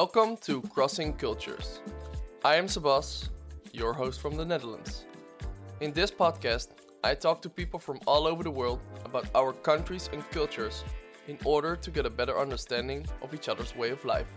[0.00, 1.80] Welcome to Crossing Cultures.
[2.44, 3.30] I am Sebas,
[3.72, 5.06] your host from the Netherlands.
[5.80, 6.68] In this podcast,
[7.02, 10.84] I talk to people from all over the world about our countries and cultures
[11.26, 14.28] in order to get a better understanding of each other's way of life.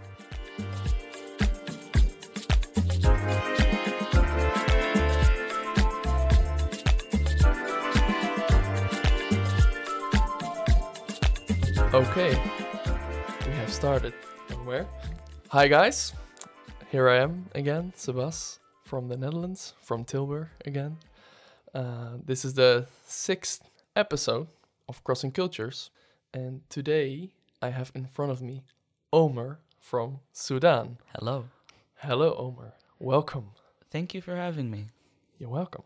[11.93, 12.33] Okay,
[13.45, 14.15] we have started.
[14.49, 14.87] And where?
[15.51, 16.13] Hi guys,
[16.91, 20.95] here I am again, Sebas from the Netherlands, from Tilburg again.
[21.75, 23.61] Uh, this is the sixth
[23.93, 24.47] episode
[24.87, 25.91] of Crossing Cultures,
[26.33, 28.63] and today I have in front of me
[29.11, 30.99] Omer from Sudan.
[31.17, 31.49] Hello.
[31.97, 32.71] Hello, Omer.
[32.97, 33.49] Welcome.
[33.89, 34.85] Thank you for having me.
[35.37, 35.83] You're welcome.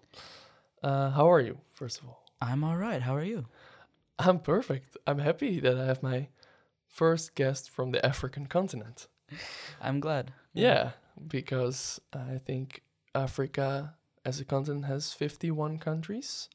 [0.84, 2.24] Uh, how are you, first of all?
[2.40, 3.02] I'm all right.
[3.02, 3.48] How are you?
[4.20, 4.96] I'm perfect.
[5.08, 6.28] I'm happy that I have my
[6.88, 9.08] first guest from the African continent.
[9.82, 10.34] I'm glad.
[10.54, 10.92] Yeah,
[11.28, 12.82] because I think
[13.14, 16.50] Africa as a continent has 51 countries.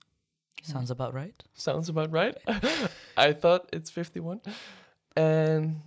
[0.62, 1.43] Sounds about right.
[1.55, 2.37] Sounds about right.
[3.17, 4.41] I thought it's 51.
[5.17, 5.81] And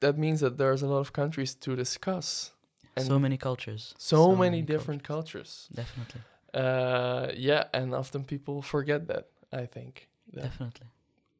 [0.00, 2.52] that means that there's a lot of countries to discuss.
[2.96, 3.94] And so many cultures.
[3.98, 5.68] so many different cultures.
[5.74, 6.22] Definitely.
[6.54, 10.08] Uh, yeah, and often people forget that, I think.
[10.32, 10.86] That Definitely.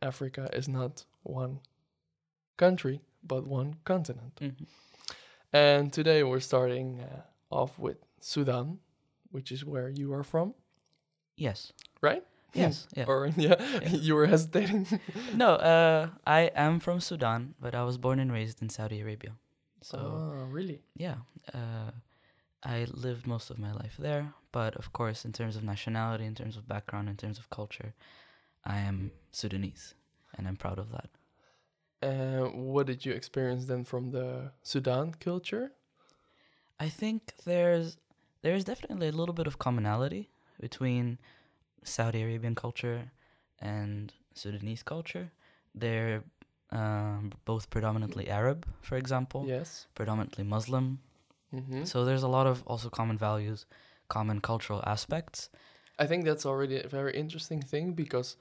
[0.03, 1.61] Africa is not one
[2.59, 4.37] country, but one continent.
[4.41, 4.67] Mhm.
[5.53, 8.79] And today we're starting uh, off with Sudan,
[9.31, 10.55] which is where you are from,
[11.37, 11.73] Yes.
[12.03, 12.25] right?
[12.55, 12.87] Yes.
[12.97, 13.05] Yeah.
[13.09, 13.57] Or yeah,
[13.89, 14.87] you were hesitating.
[15.35, 19.33] no, uh, I am from Sudan, but I was born and raised in Saudi Arabia.
[19.83, 20.81] So oh, really?
[20.97, 21.17] yeah,
[21.55, 21.91] uh,
[22.65, 24.33] I lived most of my life there.
[24.53, 27.93] But of course, in terms of nationality, in terms of background, in terms of culture,
[28.65, 29.95] I am Sudanese,
[30.37, 31.11] and I'm proud of that.
[32.03, 35.73] Uh, what did you experience then from the Sudan culture?
[36.79, 37.97] I think there's
[38.43, 40.29] there's definitely a little bit of commonality
[40.61, 41.19] between
[41.83, 43.11] Saudi Arabian culture
[43.61, 45.33] and Sudanese culture.
[45.75, 46.23] They're
[46.71, 49.87] um, both predominantly Arab, for example, Yes.
[49.95, 51.01] predominantly Muslim.
[51.51, 53.67] hmm So there's a lot of also common values,
[54.09, 55.49] common cultural aspects.
[55.99, 58.37] I think that's already a very interesting thing because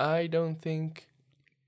[0.00, 1.08] I don't think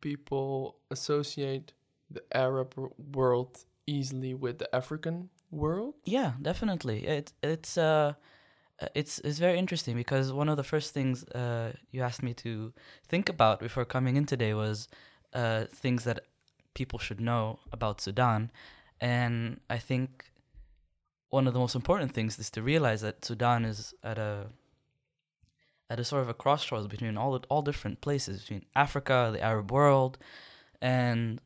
[0.04, 1.72] people associate
[2.10, 2.68] the Arab
[3.16, 5.94] world easily with the African world.
[6.04, 6.98] Yeah, definitely.
[7.06, 8.12] It it's uh
[8.82, 12.34] uh, it's it's very interesting because one of the first things uh, you asked me
[12.34, 12.72] to
[13.12, 14.88] think about before coming in today was
[15.32, 16.18] uh, things that
[16.74, 18.50] people should know about Sudan,
[19.00, 20.08] and I think
[21.30, 24.46] one of the most important things is to realize that Sudan is at a
[25.94, 29.40] at a sort of a crossroads between all the, all different places between Africa, the
[29.40, 30.18] Arab world,
[30.82, 31.40] and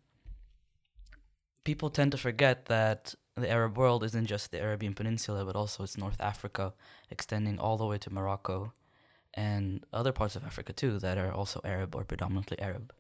[1.65, 5.85] people tend to forget that the Arab world isn't just the Arabian Peninsula, but also
[5.85, 6.73] it's North Africa,
[7.11, 8.73] extending all the way to Morocco
[9.35, 12.95] and other parts of Africa too that are also Arab or predominantly Arab.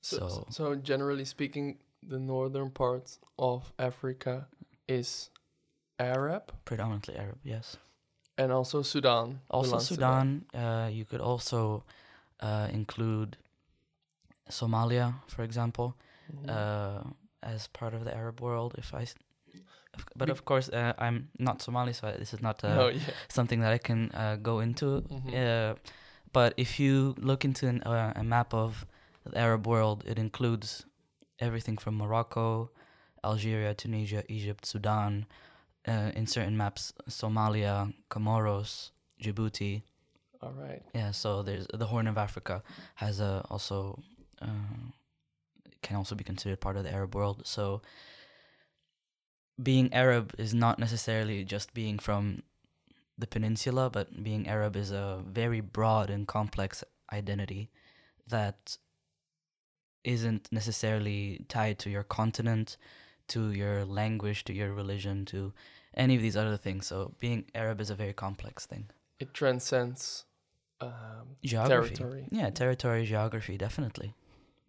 [0.00, 4.46] So, So, so generally speaking, the northern parts of Africa
[4.86, 5.30] is
[5.98, 7.76] Arab, predominantly Arab, yes.
[8.38, 9.40] And also Sudan.
[9.50, 9.78] Also.
[9.78, 10.44] Sudan.
[10.54, 11.84] Uh, you could also
[12.40, 13.36] uh, include
[14.50, 15.94] Somalia, for example,
[16.32, 16.48] Mhm.
[16.50, 17.02] uh,
[17.42, 18.74] as part of the Arab world.
[18.78, 19.06] If I,
[20.16, 23.00] but of course, uh, I'm not Somali, so this is not uh, oh yeah.
[23.28, 25.02] something that I can uh, go into.
[25.02, 25.34] Mhm.
[25.34, 25.74] Uh,
[26.32, 28.86] but if you look into an, uh, a map of
[29.24, 30.86] the Arab world, it includes
[31.38, 32.70] everything from Morocco,
[33.24, 35.26] Algeria, Tunisia, Egypt, Sudan.
[35.88, 38.90] Uh, in certain maps, Somalia, Comoros,
[39.22, 39.82] Djibouti.
[40.42, 40.82] All right.
[40.94, 42.62] Yeah, so there's the Horn of Africa
[42.96, 43.98] has a also
[44.42, 44.92] uh,
[45.82, 47.42] can also be considered part of the Arab world.
[47.44, 47.80] So
[49.60, 52.42] being Arab is not necessarily just being from
[53.16, 57.70] the peninsula, but being Arab is a very broad and complex identity
[58.28, 58.76] that
[60.04, 62.76] isn't necessarily tied to your continent,
[63.28, 65.52] to your language, to your religion, to
[65.94, 66.86] any of these other things.
[66.86, 68.86] So being Arab is a very complex thing.
[69.18, 70.24] It transcends
[70.80, 71.94] um, Geography.
[71.94, 72.26] territory.
[72.30, 74.14] Yeah, territory, geography, definitely.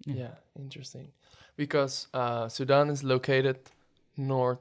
[0.06, 0.16] Yeah.
[0.16, 0.36] Yeah.
[0.60, 1.10] interesting.
[1.56, 3.58] Because uh, Sudan is located
[4.18, 4.60] north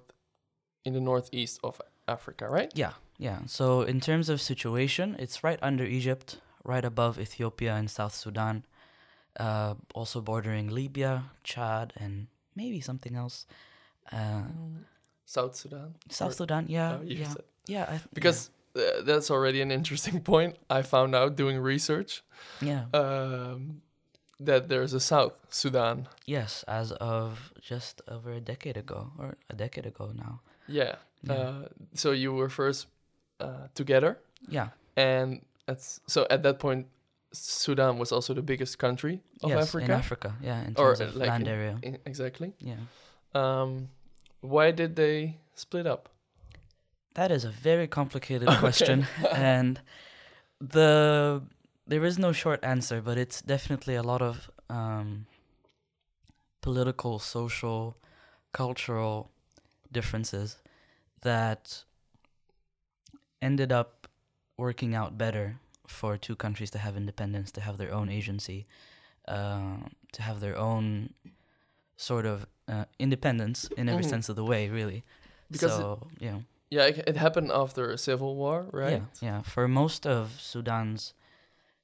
[0.84, 2.72] in the northeast of Africa, right?
[2.75, 3.40] Yeah, yeah.
[3.46, 8.64] So in terms of situation, it's right under Egypt, right above Ethiopia and South Sudan,
[9.38, 12.26] uh, also bordering Libya, Chad, and
[12.56, 13.46] maybe something else.
[14.12, 14.43] Uh,
[15.28, 15.94] South Sudan.
[16.08, 17.84] South Or- Sudan, yeah, oh, yeah, said- yeah.
[17.94, 22.22] I Because uh, that's already an interesting point I found out doing research.
[22.62, 23.82] yeah, Um,
[24.40, 26.06] that there's a South Sudan.
[26.26, 30.40] Yes, as of just over a decade ago, or a decade ago now.
[30.66, 30.94] Yeah.
[31.22, 31.32] Yeah.
[31.34, 32.86] Uh, so you were first
[33.40, 34.16] uh, together,
[34.48, 34.69] yeah.
[34.96, 36.86] and that's so at that point,
[37.32, 39.84] Sudan was also the biggest country of yes, Africa.
[39.84, 40.30] in Africa.
[40.40, 41.75] Yeah, in terms uh, of like land in- area.
[41.84, 42.52] I- exactly.
[42.60, 42.78] Yeah.
[43.34, 43.88] Um,
[44.40, 46.08] why did they split up?
[47.14, 48.58] That is a very complicated Okay.
[48.61, 49.81] question, and
[50.61, 51.43] the
[51.87, 55.26] there is no short answer, but it's definitely a lot of um,
[56.61, 57.96] political, social,
[58.52, 59.31] cultural
[59.90, 60.58] differences
[61.23, 61.85] that
[63.40, 64.06] ended up
[64.56, 65.56] working out better
[65.87, 68.67] for two countries to have independence, to have their own agency,
[69.26, 69.76] uh,
[70.12, 71.14] to have their own
[71.96, 74.11] sort of uh, independence in every Mhm.
[74.11, 75.03] sense of the way, really.
[75.50, 76.41] Because it- so, yeah.
[76.70, 78.93] Yeah, it, it happened after a civil war, right?
[78.93, 79.43] Yeah, yeah.
[79.43, 81.15] For most of Sudan's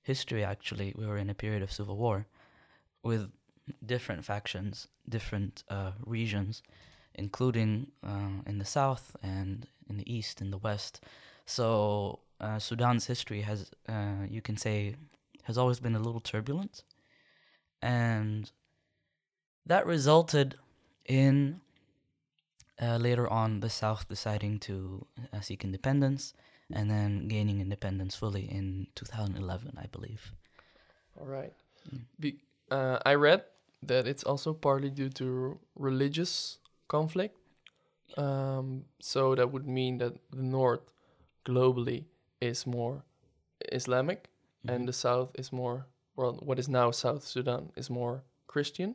[0.02, 2.26] history, actually, we were in a period of civil war
[3.02, 3.30] with
[3.86, 6.62] different factions, different uh, regions,
[7.14, 11.00] including uh, in the south and in the east, in the west.
[11.46, 14.96] So uh, Sudan's history has, uh, you can say,
[15.44, 16.84] has always been a little turbulent,
[17.80, 18.50] and
[19.66, 20.56] that resulted
[21.06, 21.60] in
[22.80, 26.34] uh, later on the South deciding to uh, seek independence
[26.72, 30.32] and then gaining independence fully in 2011, I believe.
[31.18, 31.52] All right.
[31.94, 32.00] Mm.
[32.18, 32.36] Be,
[32.70, 33.44] uh, I read
[33.82, 36.58] that it's also partly due to religious
[36.88, 37.36] conflict.
[38.16, 40.80] Um, so that would mean that the north
[41.44, 42.04] globally
[42.40, 43.04] is more
[43.72, 44.28] Islamic
[44.64, 44.74] Mhm.
[44.74, 45.86] and the south is more,
[46.16, 48.94] well, what is now South Sudan is more Christian.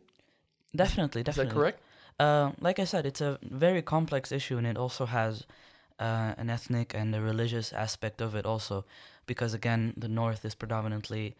[0.76, 1.22] definitely, definitely.
[1.22, 1.46] Is definitely.
[1.46, 1.82] that correct?
[2.20, 5.46] Uh, like I said, it's a very complex issue, and it also has
[6.00, 8.86] uh, an ethnic and a religious aspect of it also,
[9.26, 11.36] because again, the north is predominantly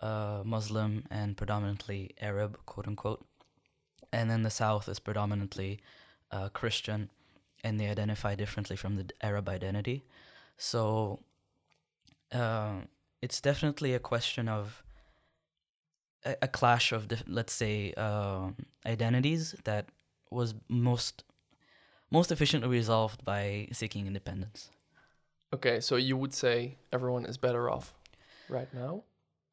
[0.00, 3.24] uh, Muslim and predominantly Arab, quote unquote,
[4.12, 5.80] and then the south is predominantly
[6.30, 7.10] uh, Christian,
[7.64, 10.04] and they identify differently from the Arab identity.
[10.56, 11.18] So
[12.32, 12.82] uh,
[13.20, 14.84] it's definitely a question of
[16.24, 18.54] a, clash of, let's say, um
[18.86, 19.86] identities that
[20.32, 21.24] was most
[22.10, 24.70] most efficiently resolved by seeking independence.
[25.54, 27.94] Okay, so you would say everyone is better off
[28.48, 29.02] right now?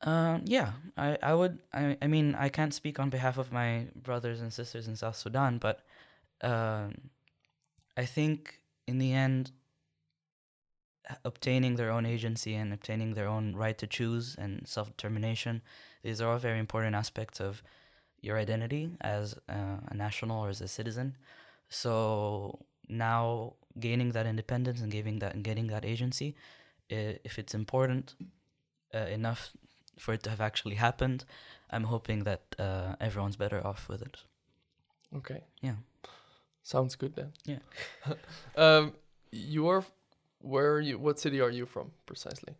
[0.01, 1.59] Um, yeah, I, I would.
[1.73, 5.15] I, I mean, I can't speak on behalf of my brothers and sisters in South
[5.15, 5.81] Sudan, but
[6.41, 6.93] um,
[7.97, 9.51] I think in the end,
[11.25, 15.61] obtaining their own agency and obtaining their own right to choose and self determination,
[16.03, 17.61] these are all very important aspects of
[18.21, 21.15] your identity as uh, a national or as a citizen.
[21.69, 26.35] So now gaining that independence and giving that and getting that agency,
[26.89, 28.15] if it's important
[28.93, 29.51] uh, enough
[29.97, 31.25] for it to have actually happened,
[31.69, 34.17] I'm hoping that uh, everyone's better off with it.
[35.15, 35.43] Okay.
[35.61, 35.75] Yeah.
[36.63, 37.33] Sounds good then.
[37.45, 37.59] Yeah.
[38.57, 38.93] um,
[39.31, 39.83] you are,
[40.39, 42.55] where are you, what city are you from precisely?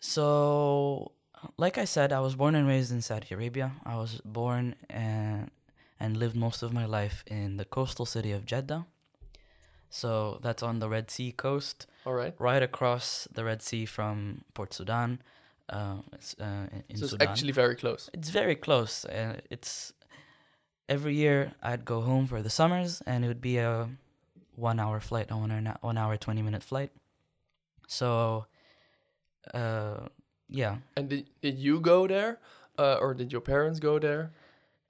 [0.00, 1.12] So,
[1.56, 3.72] like I said, I was born and raised in Saudi Arabia.
[3.84, 5.50] I was born and
[6.00, 8.86] and lived most of my life in the coastal city of Jeddah.
[9.90, 12.34] So that's on the Red Sea coast, All right.
[12.38, 15.20] right across the Red Sea from Port Sudan.
[15.68, 17.28] Uh, it's, uh, in- so it's Sudan.
[17.28, 18.10] actually very close.
[18.12, 19.04] It's very close.
[19.04, 19.92] Uh, it's
[20.88, 23.88] every year I'd go home for the summers, and it would be a
[24.56, 26.90] one-hour flight, a one hour, one hour twenty minute flight.
[27.86, 28.46] So,
[29.54, 30.08] uh,
[30.52, 32.38] yeah, And did, did you go there,
[32.78, 34.30] uh, or did your parents go there,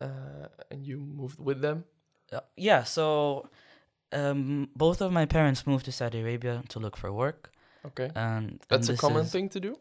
[0.00, 1.84] uh, and you moved with them?
[2.32, 2.82] Uh, yeah.
[2.84, 3.48] So,
[4.12, 7.50] um, both of my parents moved to Saudi Arabia to look for work,
[7.84, 9.78] Okay, and and that's a common is- thing to do.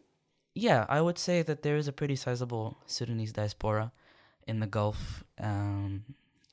[0.54, 3.92] Yeah, I would say that there is a pretty sizable Sudanese diaspora
[4.48, 6.04] in the Gulf, um,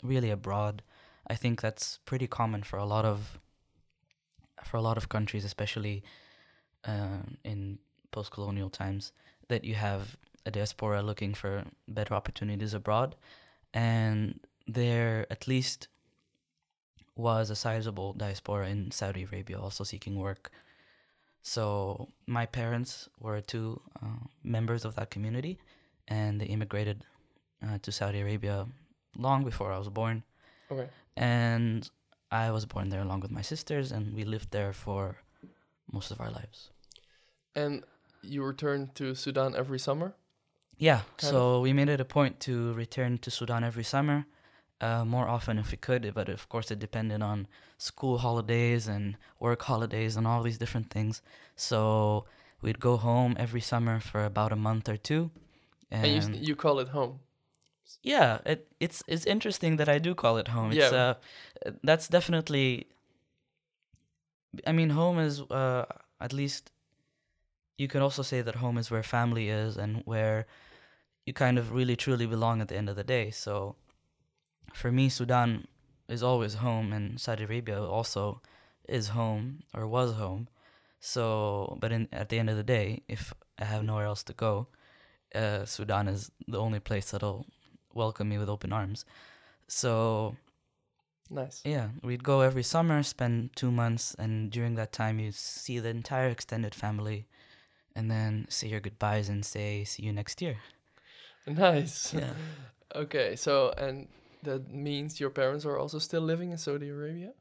[0.02, 0.82] really abroad.
[1.26, 3.38] I think that's pretty common for a lot of
[4.64, 6.02] for a lot of countries, especially
[6.84, 7.78] um, in
[8.10, 9.12] post-colonial times,
[9.48, 13.16] that you have a diaspora looking for better opportunities abroad,
[13.74, 15.88] and there at least
[17.16, 20.50] was a sizable diaspora in Saudi Arabia also seeking work.
[21.42, 25.58] So my parents were two uh, members of that community,
[26.06, 27.04] and they immigrated
[27.62, 28.66] uh, to Saudi Arabia
[29.16, 30.22] long before I was born.
[30.70, 31.88] Okay, And
[32.30, 35.16] I was born there along with my sisters, and we lived there for
[35.90, 36.70] most of our lives.
[37.54, 37.82] and
[38.22, 40.14] you return to Sudan every summer.
[40.78, 44.26] Yeah, so we made it a point to return to Sudan every summer,
[44.80, 47.48] uh, more often if we could, but of course it depended on
[47.78, 51.20] school holidays and work holidays and all these different things.
[51.56, 52.26] So
[52.62, 55.30] we'd go home every summer for about a month or two.
[55.90, 57.20] And, And, you, you call it home.
[58.02, 60.72] Yeah, it, it's it's interesting that I do call it home.
[60.72, 61.14] It's Yeah.
[61.66, 62.86] uh, that's definitely.
[64.66, 65.86] I mean, home is uh,
[66.20, 66.70] at least.
[67.78, 70.46] You can also say that home is where family is and where
[71.24, 73.30] you kind of really truly belong at the end of the day.
[73.30, 73.76] So,
[74.74, 75.66] for me, Sudan
[76.08, 78.42] is always home, and Saudi Arabia also
[78.88, 80.48] is home or was home.
[81.00, 84.32] So, but in at the end of the day, if I have nowhere else to
[84.32, 84.68] go,
[85.34, 87.46] uh, Sudan is the only place that'll
[87.94, 89.04] welcome me with open arms.
[89.68, 90.36] So
[91.30, 91.60] Nice.
[91.64, 95.90] yeah, we'd go every summer, spend two months, and during that time you see the
[95.90, 97.26] entire extended family,
[97.98, 100.56] and then say your goodbyes and say see you next year.
[101.46, 102.14] Nice.
[102.14, 102.32] Yeah.
[102.96, 104.08] Okay, so and
[104.44, 107.32] that means your parents are also still living in Saudi Arabia?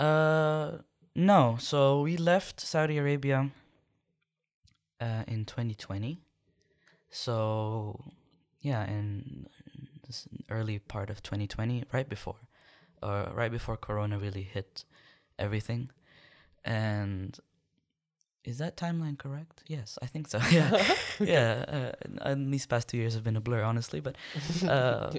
[0.00, 0.78] Uh,
[1.14, 1.56] no.
[1.60, 3.50] So we left Saudi Arabia
[4.98, 6.22] uh, in 2020.
[7.10, 8.02] So
[8.62, 9.46] yeah, in
[10.06, 12.40] this early part of 2020, right before,
[13.02, 14.86] or right before Corona really hit
[15.38, 15.90] everything,
[16.64, 17.38] and
[18.44, 19.62] is that timeline correct?
[19.68, 20.38] Yes, I think so.
[20.50, 21.64] Yeah, yeah.
[21.68, 24.16] Uh, and these past two years have been a blur, honestly, but
[24.68, 25.12] uh,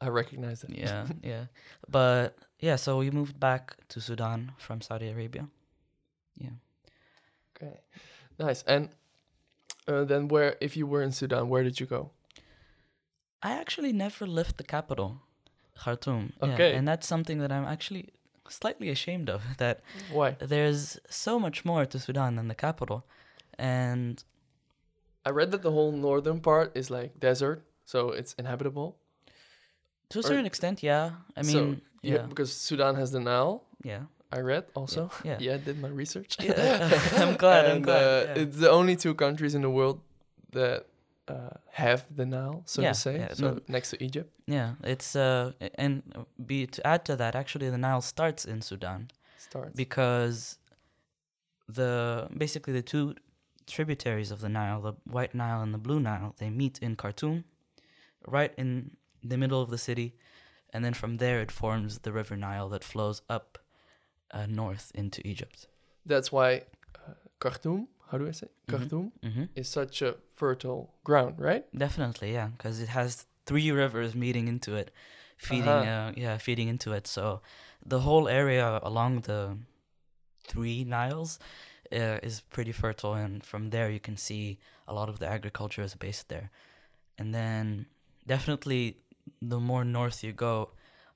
[0.00, 0.70] I recognize it.
[0.70, 1.44] yeah, yeah.
[1.88, 5.48] But yeah, so we moved back to Sudan from Saudi Arabia.
[6.36, 6.50] Yeah.
[7.56, 7.80] Okay,
[8.38, 8.62] nice.
[8.66, 8.88] And
[9.88, 12.10] uh, then, where if you were in Sudan, where did you go?
[13.42, 15.20] I actually never left the capital,
[15.76, 16.32] Khartoum.
[16.40, 16.74] Yeah, Okay.
[16.74, 18.10] And that's something that I'm actually
[18.48, 19.80] slightly ashamed of that
[20.12, 20.36] Why?
[20.38, 23.04] there's so much more to Sudan than the capital.
[23.58, 24.22] And
[25.24, 28.96] I read that the whole northern part is like desert, so it's inhabitable.
[30.10, 31.12] to a Or- certain extent, yeah.
[31.36, 32.26] I So, mean, Yeah, yeah.
[32.26, 33.62] because Sudan has the Nile.
[33.82, 34.02] Yeah.
[34.30, 35.10] I read also.
[35.24, 35.38] Yeah.
[35.40, 36.36] Yeah, I did my research.
[36.40, 36.90] Yeah,
[37.22, 38.42] I'm glad, I'm glad, uh, yeah.
[38.42, 40.00] It's the only two countries in the world
[40.50, 40.86] that
[41.28, 43.16] uh, have the Nile, so Yeah, to say.
[43.18, 43.60] yeah, so no.
[43.68, 44.30] next to Egypt.
[44.46, 46.02] Yeah, it's uh and
[46.46, 49.08] be to add to that, actually the Nile starts in Sudan.
[49.38, 49.76] Starts.
[49.76, 50.58] because
[51.68, 53.14] the basically the two
[53.66, 57.44] tributaries of the Nile, the White Nile and the Blue Nile, they meet in Khartoum,
[58.26, 60.14] right in the middle of the city,
[60.72, 63.58] and then from there it forms the River Nile that flows up
[64.32, 65.68] uh, north into Egypt.
[66.04, 66.62] That's why
[66.96, 68.46] uh, Khartoum, how do I say?
[68.68, 68.70] Mhm.
[68.78, 71.64] Khartoum hmm is such a fertile ground, right?
[71.76, 74.90] Definitely, yeah, because it has three rivers meeting into it,
[75.36, 76.10] feeding, Uh-huh.
[76.10, 77.06] uh, yeah, feeding into it.
[77.08, 77.40] So
[77.84, 79.58] the whole area along the
[80.46, 81.38] three Niles
[81.92, 85.82] uh, is pretty fertile, and from there you can see a lot of the agriculture
[85.84, 86.50] is based there.
[87.18, 87.86] And then
[88.26, 88.96] definitely,
[89.42, 90.70] the more north you go,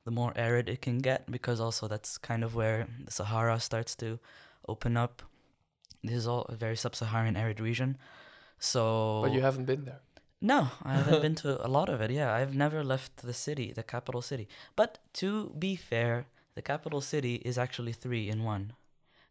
[0.05, 3.95] the more arid it can get, because also that's kind of where the Sahara starts
[3.97, 4.19] to
[4.67, 5.23] open up.
[6.03, 7.97] This is all a very sub-Saharan arid region.
[8.59, 10.01] So But you haven't been there.
[10.41, 12.11] no, I haven't been to a lot of it.
[12.11, 14.49] Yeah, I've never left the city, the capital city.
[14.77, 18.73] But to be fair, the capital city is actually three in one,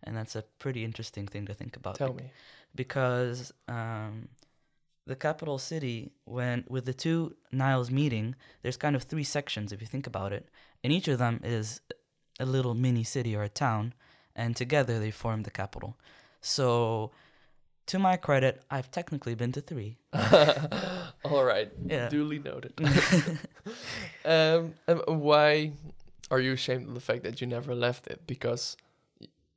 [0.03, 1.95] and that's a pretty interesting thing to think about.
[1.95, 2.31] Tell me.
[2.75, 4.29] because um,
[5.05, 9.81] the capital city, when with the two Niles meeting, there's kind of three sections if
[9.81, 10.47] you think about it,
[10.83, 11.81] and each of them is
[12.39, 13.93] a little mini city or a town,
[14.35, 15.97] and together they form the capital.
[16.41, 17.11] So,
[17.87, 19.97] to my credit, I've technically been to three.
[21.23, 21.71] All right.
[21.85, 22.09] Yeah.
[22.09, 22.73] Duly noted.
[24.25, 25.71] um, um, why
[26.29, 28.21] are you ashamed of the fact that you never left it?
[28.27, 28.77] Because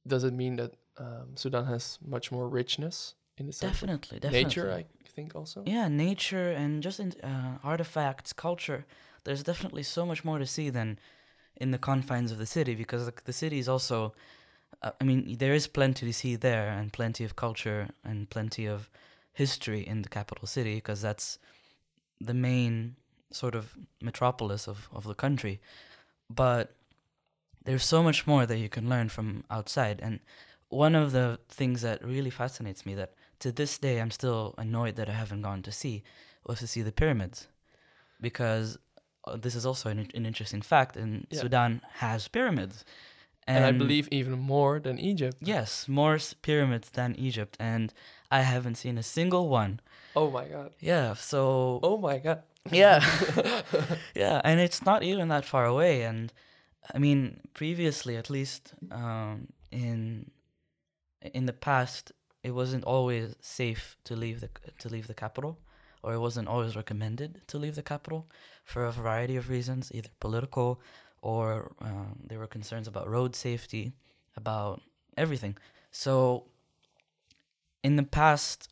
[0.06, 4.44] does it mean that um, Sudan has much more richness in the sense Definitely, definitely.
[4.44, 4.72] nature?
[4.72, 5.62] I think also.
[5.66, 8.86] Yeah, nature and just in, uh, artifacts, culture.
[9.24, 10.98] There's definitely so much more to see than
[11.56, 14.14] in the confines of the city because the, the city is also.
[14.82, 18.66] Uh, I mean, there is plenty to see there and plenty of culture and plenty
[18.66, 18.88] of
[19.32, 21.38] history in the capital city because that's
[22.20, 22.96] the main
[23.30, 25.60] sort of metropolis of, of the country.
[26.28, 26.74] But
[27.64, 30.00] there's so much more that you can learn from outside.
[30.02, 30.20] And
[30.68, 34.96] one of the things that really fascinates me that to this day I'm still annoyed
[34.96, 36.02] that I haven't gone to see
[36.46, 37.48] was to see the pyramids
[38.20, 38.78] because
[39.26, 41.40] uh, this is also an, an interesting fact and Yeah.
[41.40, 42.84] Sudan has pyramids
[43.46, 45.38] And, I believe even more than Egypt.
[45.40, 47.92] yes more pyramids than Egypt and
[48.30, 49.80] I haven't seen a single one
[50.14, 50.70] Oh my god.
[50.80, 52.42] yeah so Oh my god.
[52.70, 53.00] yeah
[54.14, 56.32] yeah and it's not even that far away and
[56.94, 60.30] i mean previously at least um in
[61.38, 65.58] in the past it wasn't always safe to leave the to leave the capital
[66.02, 68.26] or it wasn't always recommended to leave the capital
[68.64, 70.80] for a variety of reasons either political
[71.22, 73.92] or um, there were concerns about road safety
[74.36, 74.80] about
[75.16, 75.56] everything
[75.90, 76.44] so
[77.82, 78.68] in the past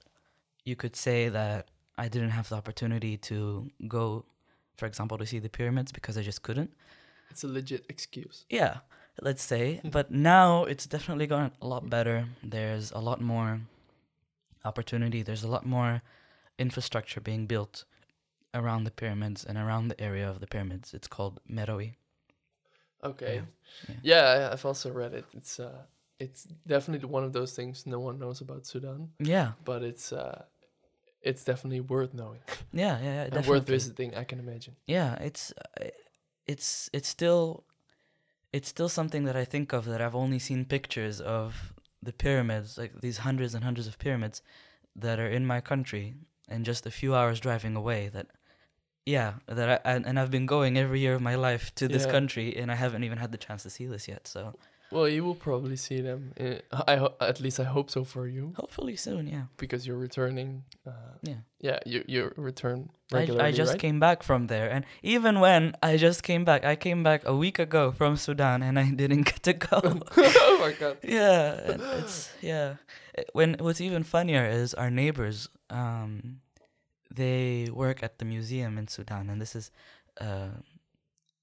[0.65, 4.25] you could say that I didn't have the opportunity to go
[4.79, 6.73] for example, to see the pyramids because I just couldn't.
[7.31, 8.47] It's a legit excuse.
[8.49, 8.79] Yeah,
[9.21, 9.81] let's say.
[9.85, 12.27] but now it's definitely gotten a lot better.
[12.43, 13.61] There's a lot more
[14.65, 15.23] opportunity.
[15.23, 16.03] There's a lot more
[16.59, 17.85] infrastructure being built
[18.55, 20.95] around the pyramids and around the area of the pyramids.
[20.95, 21.95] It's called Meroe.
[23.03, 23.35] Okay.
[23.89, 23.95] Yeah.
[24.03, 25.25] Yeah, I- I've also read it.
[25.33, 25.83] It's uh,
[26.19, 30.43] it's definitely one of those things no one knows about Sudan, Yeah, but it's uh,
[31.23, 32.41] it's definitely worth knowing
[32.73, 33.51] yeah, yeah, yeah and definitely.
[33.51, 34.15] worth visiting.
[34.17, 34.75] I can imagine.
[34.87, 35.89] yeah it's uh,
[36.47, 37.65] it's it's still
[38.53, 42.79] it's still something that i think of that i've only seen pictures of the pyramids
[42.79, 44.43] like these hundreds and hundreds of pyramids
[44.97, 46.15] that are in my country
[46.49, 48.27] and just a few hours driving away that
[49.17, 52.05] yeah that I, and, and i've been going every year of my life to this
[52.05, 52.13] Yeah.
[52.17, 54.43] country and i haven't even had the chance to see this yet so
[54.91, 56.21] Well, you will probably see them.
[56.45, 56.53] In,
[56.93, 60.51] I ho- at least I hope so for you hopefully soon yeah because you're returning.
[60.91, 62.79] Uh, yeah yeah, you you return
[63.13, 63.85] I, regularly, I I just right?
[63.85, 64.83] came back from there and
[65.15, 68.75] even when i just came back i came back a week ago from sudan and
[68.85, 69.79] i didn't get to go
[70.49, 70.97] oh my god.
[71.19, 72.17] yeah and it's
[72.53, 72.69] yeah
[73.39, 75.39] when what's even funnier is our neighbors
[75.81, 76.41] um
[77.23, 79.67] they work at the museum in sudan and this is
[80.27, 80.51] uh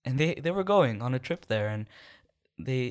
[0.07, 1.83] and they they were going on a trip there and
[2.67, 2.81] they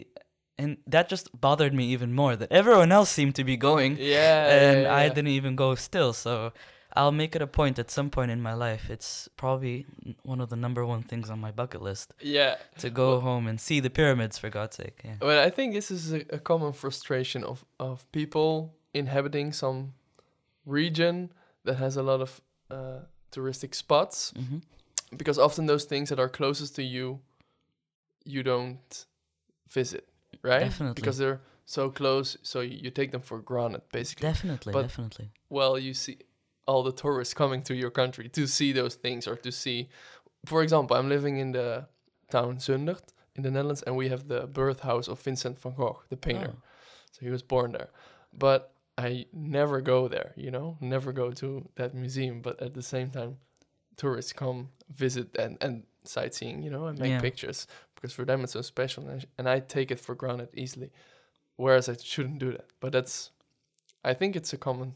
[0.62, 4.43] and that just bothered me even more that everyone else seemed to be going Yeah.
[4.59, 6.33] and yeah, i didn't even go still so
[6.99, 9.11] i'll make it a point at some point in my life it's
[9.43, 9.76] probably
[10.33, 12.07] one of the number one things on my bucket list
[12.38, 12.55] Yeah.
[12.83, 15.69] to go Well- home and see the pyramids for god's sake yeah Well, I think
[15.79, 17.57] this is a, a common frustration of,
[17.88, 18.50] of people
[19.03, 19.79] inhabiting some
[20.67, 21.17] region
[21.67, 23.00] that has a lot of uh,
[23.33, 24.59] touristic spots hmm
[25.16, 27.21] because often those things that are closest to you,
[28.25, 29.06] you don't
[29.71, 30.09] visit,
[30.42, 30.61] right?
[30.61, 30.94] Definitely.
[31.00, 34.26] Because they're so close, so you, you take them for granted, basically.
[34.28, 36.16] definitely But- definitely well, you see
[36.66, 39.88] all the tourists coming to your country to see those things or to see,
[40.47, 41.87] for example, I'm living in the
[42.31, 43.03] town Zundert
[43.37, 46.55] in the Netherlands, and we have the birth house of Vincent van Gogh, the painter.
[46.57, 46.62] Oh.
[47.12, 47.90] So he was born there.
[48.37, 52.40] But I never go there, you know, never go to that museum.
[52.42, 53.38] But at the same time,
[53.96, 57.20] tourists come visit and, and sightseeing, you know, and make Yeah.
[57.20, 59.09] pictures because for them it's so special.
[59.09, 60.90] And I, and I take it for granted easily.
[61.57, 62.66] Whereas I shouldn't do that.
[62.80, 63.30] But that's,
[64.04, 64.94] I think it's a common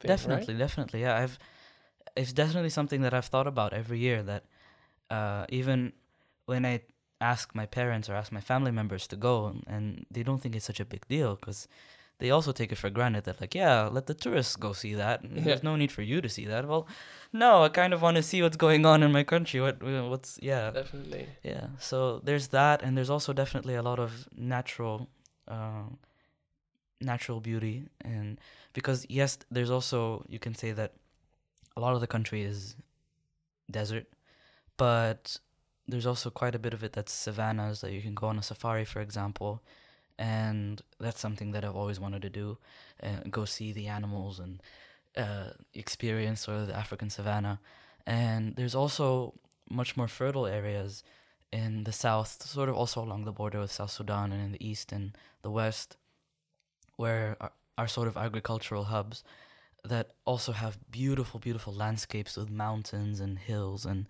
[0.00, 0.08] thing.
[0.08, 1.38] definitely definitely yeah i've
[2.16, 4.44] it's definitely something that i've thought about every year that
[5.10, 5.92] uh even
[6.46, 6.80] when i
[7.20, 10.56] ask my parents or ask my family members to go and, and they don't think
[10.56, 11.68] it's such a big deal because
[12.20, 15.24] they also take it for granted that like yeah let the tourists go see that.
[15.24, 15.42] Yeah.
[15.42, 16.68] there's no need for you to see that.
[16.68, 16.86] Well
[17.32, 19.60] no i kind of want to see what's going on in my country.
[19.60, 20.70] What what's yeah.
[20.70, 21.26] Definitely.
[21.42, 21.68] yeah.
[21.78, 22.82] So there's that.
[22.82, 25.08] And there's also definitely a lot of natural
[25.48, 25.88] uh,
[27.00, 27.88] natural beauty.
[28.02, 28.38] And
[28.72, 30.92] because yes there's also you can say that
[31.76, 32.76] a lot of the country is
[33.70, 34.06] desert.
[34.76, 35.38] But
[35.88, 38.42] there's also quite a bit of it that's savannas that you can go on a
[38.42, 39.62] safari for example
[40.20, 42.58] and that's something that i've always wanted to do
[43.02, 44.62] uh, go see the animals and
[45.16, 47.58] uh, experience sort of the african savanna
[48.06, 49.34] and there's also
[49.68, 51.02] much more fertile areas
[51.52, 54.64] in the south, sort of also along the border with South Sudan, and in the
[54.64, 55.96] east and the west,
[56.96, 59.24] where are, are sort of agricultural hubs
[59.84, 64.06] that also have beautiful, beautiful landscapes with mountains and hills and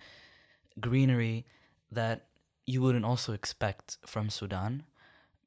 [0.80, 1.46] greenery
[1.90, 2.26] that
[2.66, 4.82] you wouldn't also expect from Sudan,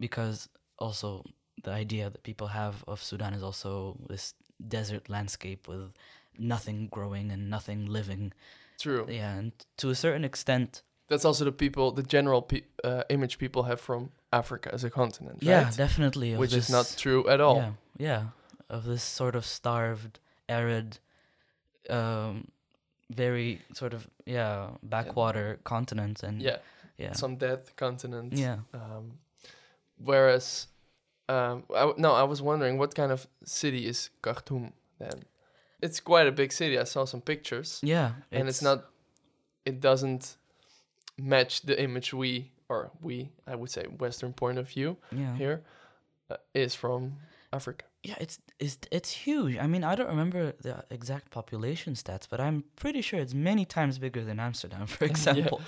[0.08, 0.50] because
[0.86, 1.24] also
[1.64, 4.34] the idea that people have of Sudan is also this
[4.76, 5.94] desert landscape with
[6.38, 8.34] nothing growing and nothing living.
[8.78, 9.06] True.
[9.10, 13.38] Yeah, and to a certain extent, That's also the people, the general pe- uh, image
[13.38, 15.78] people have from Africa as a continent, yeah, right?
[15.78, 16.36] definitely.
[16.38, 17.56] Which is not true at all.
[17.56, 17.72] Yeah,
[18.10, 18.24] yeah,
[18.70, 21.00] of this sort of starved, arid,
[21.90, 22.48] um,
[23.16, 26.58] very sort of yeah backwater continent, and Yeah.
[26.98, 28.34] yeah, Some dead continent.
[28.34, 28.58] yeah.
[28.74, 29.20] Um,
[29.98, 30.68] whereas,
[31.30, 35.24] um, I no, I was wondering what kind of city is Khartoum then?
[35.82, 36.80] It's quite a big city.
[36.80, 38.86] I saw some pictures, Yeah, and it's not.
[39.66, 40.38] It doesn't
[41.18, 45.62] match the image we or we I would say Western point of view Yeah, here
[46.30, 47.14] uh, is from
[47.52, 47.86] Africa.
[48.04, 48.16] yeah.
[48.20, 49.58] It's it's it's huge.
[49.58, 53.66] I mean, I don't remember the exact population stats, but I'm pretty sure it's many
[53.66, 55.60] times bigger than Amsterdam, for example.
[55.62, 55.66] Uh,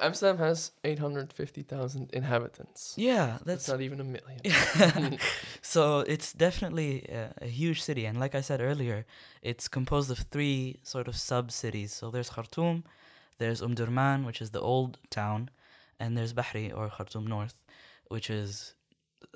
[0.00, 2.94] Amsterdam has eight hundred fifty thousand inhabitants.
[2.96, 4.40] yeah, That's that's not even a million.
[4.44, 5.14] Hmm.
[5.62, 9.06] so it's definitely a, a huge city and like i said earlier
[9.42, 12.84] it's composed of three sort of sub cities so there's khartoum
[13.38, 15.48] there's umdurman which is the old town
[16.00, 17.56] and there's bahri or khartoum north
[18.08, 18.74] which is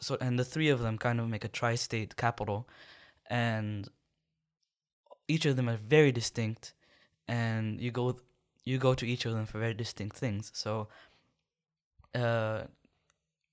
[0.01, 2.69] so and the three of them kind of make a tri-state capital
[3.31, 3.89] and
[5.29, 6.75] each of them are very distinct
[7.27, 8.17] and you go
[8.65, 10.51] you go to each of them for very distinct things.
[10.55, 10.89] So,
[12.15, 12.65] uh,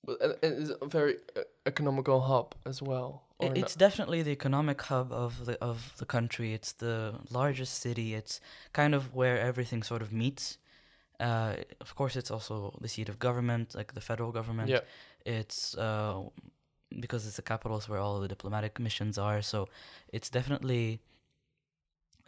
[0.06, 3.24] Well, and and it's a very uh, economical hub as well.
[3.40, 6.54] I- or no- It's definitely the economic hub of the of the country.
[6.54, 8.14] It's the largest city.
[8.14, 8.40] It's
[8.74, 10.58] kind of where everything sort of meets.
[11.20, 14.70] Uh, of course, it's also the seat of government, like the federal government.
[14.70, 14.82] yeah.
[15.26, 16.30] It's uh,
[17.00, 19.42] because it's the capital, is where all the diplomatic missions are.
[19.42, 19.68] So
[20.14, 21.00] it's definitely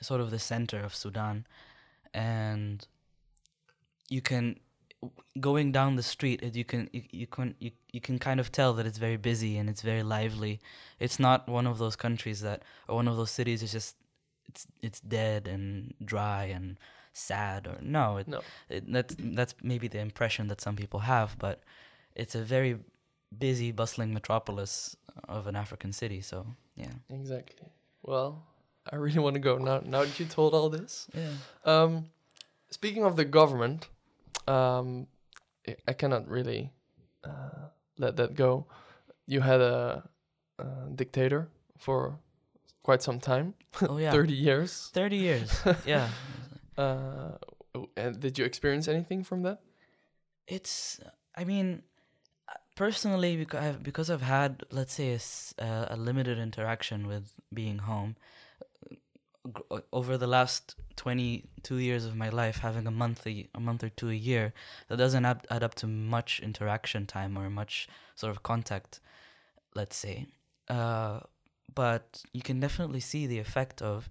[0.02, 1.46] sort of the center of Sudan,
[2.18, 2.88] and
[4.10, 4.60] you can
[5.40, 8.74] going down the street you can you, you can you, you can kind of tell
[8.74, 10.60] that it's very busy and it's very lively
[11.00, 13.96] it's not one of those countries that or one of those cities is just
[14.50, 16.80] it's it's dead and dry and
[17.14, 18.42] sad or no it, No.
[18.70, 21.62] it, that's that's maybe the impression that some people have but
[22.16, 22.74] it's a very
[23.38, 24.96] busy bustling metropolis
[25.28, 26.38] of an african city so
[26.76, 27.68] yeah Exactly.
[28.04, 28.32] Well,
[28.92, 29.82] I really want to go now.
[29.86, 31.08] Now that you told all this.
[31.14, 31.32] yeah
[31.66, 32.10] Um,
[32.70, 33.90] speaking of the government,
[34.48, 35.08] um,
[35.88, 36.72] I- cannot really
[37.24, 38.66] uh, let that go.
[39.26, 40.04] You had a,
[40.60, 42.20] a dictator for
[42.84, 44.90] quite some time, oh yeah thirty years.
[44.94, 45.52] 30 years
[45.86, 46.08] yeah
[46.78, 47.32] Uh,
[47.98, 49.60] and did you experience anything from that?
[50.48, 51.00] it's
[51.36, 51.82] i mean
[52.48, 55.20] uh, personally because I've, because I've had let's say a,
[55.64, 58.16] uh, a limited interaction with being home
[59.94, 63.90] over the last 22 years of my life having a month a, a month or
[63.90, 64.54] two a year
[64.88, 69.00] that doesn't add, add up to much interaction time or much sort of contact
[69.76, 70.28] let's say
[70.70, 71.20] uh,
[71.74, 74.10] but you can definitely see the effect of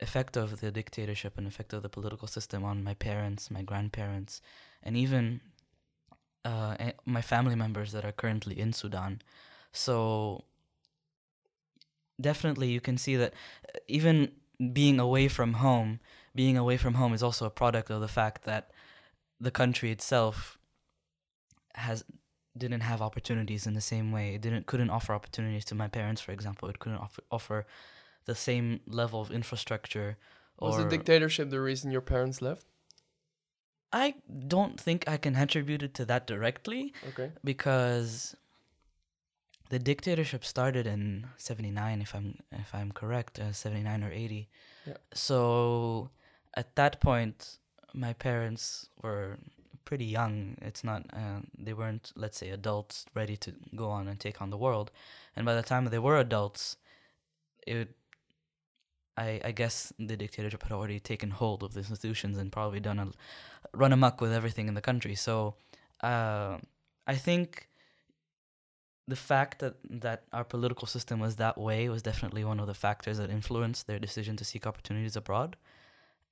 [0.00, 4.40] effect of the dictatorship and effect of the political system on my parents, my grandparents,
[4.82, 5.40] and even
[6.44, 9.20] uh, eh, my family members that are currently in Sudan.
[9.72, 10.44] So
[12.20, 13.32] definitely, you can see that
[13.74, 14.32] uh, even
[14.72, 16.00] being away from home,
[16.34, 18.70] being away from home is also a product of the fact that
[19.40, 20.58] the country itself
[21.74, 22.04] has
[22.56, 24.34] didn't have opportunities in the same way.
[24.34, 26.68] It didn't couldn't offer opportunities to my parents, for example.
[26.68, 27.66] It couldn't offer offer
[28.24, 30.18] the same level of infrastructure.
[30.58, 32.66] Was the dictatorship the reason your parents left?
[33.92, 34.14] I
[34.46, 37.30] don't think I can attribute it to that directly Okay.
[37.42, 38.36] because
[39.70, 44.48] the dictatorship started in 79 if I'm if I'm correct uh, 79 or 80
[44.86, 44.94] Yeah.
[45.12, 46.10] so
[46.54, 47.58] at that point
[47.92, 49.38] my parents were
[49.84, 54.18] pretty young it's not uh, they weren't let's say adults ready to go on and
[54.20, 54.90] take on the world
[55.36, 56.76] and by the time they were adults
[57.66, 57.88] it
[59.16, 62.98] I, I guess the dictatorship had already taken hold of the institutions and probably done
[63.00, 63.08] a
[63.76, 65.16] run amok with everything in the country.
[65.16, 65.56] So
[66.04, 66.58] uh,
[67.04, 67.68] I think
[69.08, 72.74] the fact that, that our political system was that way was definitely one of the
[72.74, 75.56] factors that influenced their decision to seek opportunities abroad.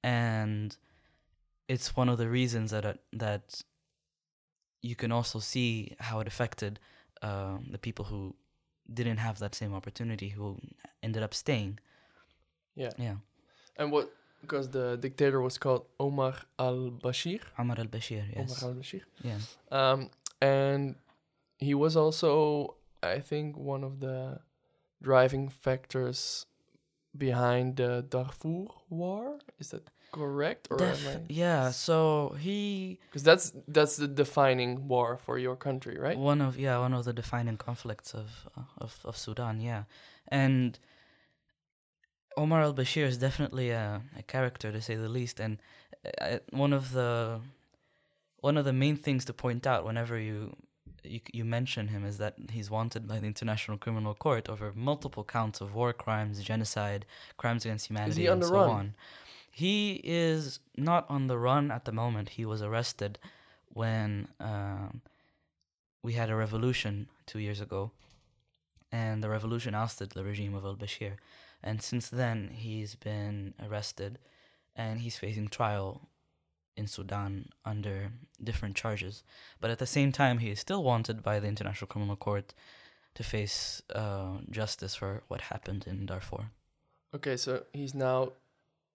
[0.05, 0.77] And
[1.69, 3.63] it's one of the reasons that it, that
[4.83, 6.79] you can also see how it affected
[7.23, 8.37] um, the people who
[8.93, 10.59] didn't have that same opportunity who
[11.03, 11.79] ended up staying.
[12.75, 12.93] Yeah.
[12.99, 13.17] Yeah.
[13.79, 14.13] And what?
[14.43, 17.41] Because the dictator was called Omar al-Bashir.
[17.59, 18.63] Omar al Bashir, yes.
[18.63, 19.01] Omar al-Bashir.
[19.25, 19.39] Yeah.
[19.73, 20.11] Um,
[20.43, 20.95] and
[21.59, 24.41] he was also, I think, one of the
[25.03, 26.47] driving factors
[27.17, 29.39] behind the Darfur War.
[29.59, 30.69] Is that correct?
[30.71, 36.19] Or Def- yeah, so he Because that's that's the defining war for your country, right?
[36.19, 39.85] one of yeah one of the defining conflicts of uh, of of Sudan, yeah,
[40.29, 40.79] and
[42.37, 45.59] Omar al Bashir is definitely a, a character to say the least, and
[46.21, 47.41] uh, one of the
[48.41, 50.55] one of the main things to point out whenever you
[51.11, 55.25] you, you mention him is that he's wanted by the International Criminal Court over multiple
[55.25, 58.71] counts of war crimes, genocide, crimes against humanity, and so run?
[58.71, 58.95] on.
[59.51, 62.31] He is not on the run at the moment.
[62.31, 63.19] He was arrested
[63.69, 65.01] when um,
[66.03, 67.91] we had a revolution two years ago,
[68.93, 71.15] and the revolution ousted the regime of al Bashir.
[71.63, 74.19] And since then, he's been arrested,
[74.75, 76.09] and he's facing trial
[76.77, 78.13] in Sudan under
[78.43, 79.23] different charges.
[79.61, 82.55] But at the same time, he is still wanted by the International Criminal Court
[83.15, 86.51] to face uh, justice for what happened in Darfur.
[87.15, 88.33] Okay, so he's now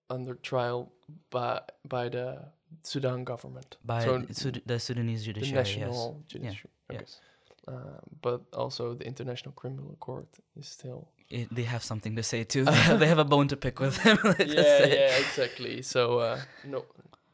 [0.10, 0.91] under trial
[1.30, 2.39] by by the
[2.84, 6.70] Sudan government, By So Sud- the Sudanese the judiciary, national judiciary.
[6.89, 6.91] yes.
[6.91, 7.00] Okay.
[7.00, 7.20] yes.
[7.67, 11.10] Uh, but also the International Criminal Court is still.
[11.30, 12.65] It, they have something to say too.
[13.00, 14.20] They have, a bone to pick with him.
[14.39, 15.82] yeah, yeah, exactly.
[15.82, 16.86] So uh, no,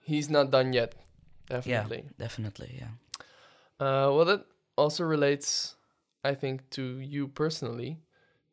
[0.08, 0.96] he's not done yet.
[1.50, 2.06] Definitely.
[2.17, 2.91] Definitely, yeah.
[3.80, 5.76] Uh, well, that also relates,
[6.24, 8.00] I think, to you personally,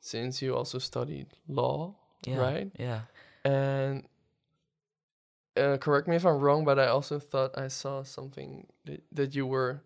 [0.01, 1.95] since you also studied law,
[2.27, 2.38] Yeah.
[2.38, 2.71] right?
[2.79, 3.01] Yeah.
[3.45, 4.05] And
[5.57, 9.35] uh, correct me if I'm wrong, but I also thought I saw something that, that
[9.35, 9.83] you were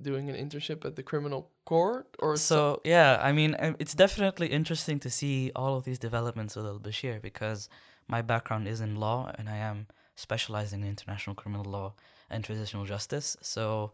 [0.00, 2.54] doing an internship at the criminal court or so.
[2.54, 6.78] So yeah, I mean, it's definitely interesting to see all of these developments with Al
[6.78, 7.68] Bashir because
[8.08, 9.86] my background is in law and I am
[10.20, 11.94] specializing in international criminal law
[12.28, 13.36] and transitional justice.
[13.40, 13.92] So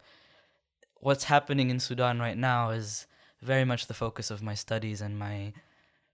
[0.96, 3.06] what's happening in Sudan right now is
[3.40, 5.52] very much the focus of my studies and my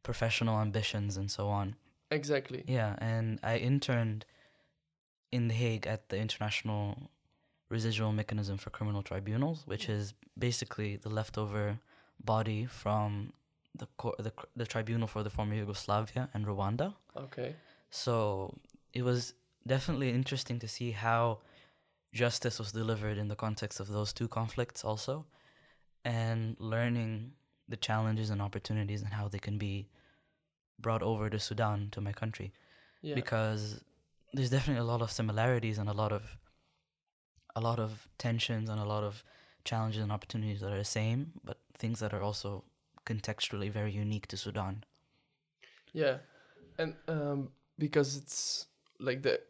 [0.03, 1.77] professional ambitions and so on.
[2.11, 2.65] Exactly.
[2.67, 4.27] Yeah, and I interned
[5.31, 7.11] in The Hague at the International
[7.71, 11.79] Residual Mechanism for Criminal Tribunals, which is basically the leftover
[12.23, 13.33] body from
[13.75, 16.95] the cor- the the tribunal for the former Yugoslavia and Rwanda.
[17.17, 17.55] Okay.
[17.91, 18.55] So
[18.93, 19.33] it was
[19.67, 21.39] definitely interesting to see how
[22.13, 25.25] justice was delivered in the context of those two conflicts also
[26.05, 27.33] and learning
[27.69, 29.89] the challenges and opportunities and how they can be
[30.79, 32.53] brought over to Sudan to my country
[33.01, 33.15] Yeah.
[33.15, 33.83] because
[34.35, 36.37] there's definitely a lot of similarities and a lot of
[37.55, 39.23] a lot of tensions and a lot of
[39.65, 42.65] challenges and opportunities that are the same but things that are also
[43.07, 44.85] contextually very unique to Sudan.
[45.93, 46.19] Yeah,
[46.79, 48.67] and um, because it's
[48.99, 49.41] like the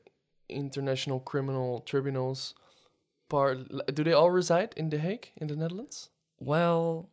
[0.52, 2.54] international criminal tribunals
[3.28, 3.58] part,
[3.94, 6.10] do they all reside in The Hague in the Netherlands?
[6.38, 7.08] Well,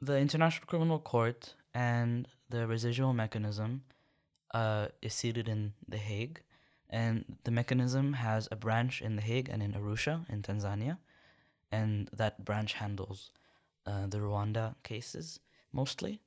[0.00, 3.82] the International Criminal Court and the residual mechanism
[4.54, 6.40] uh, is seated in The Hague,
[6.90, 10.98] and the mechanism has a branch in The Hague and in Arusha in Tanzania,
[11.70, 13.30] and that branch handles
[13.86, 15.40] uh, the Rwanda cases
[15.72, 16.20] mostly.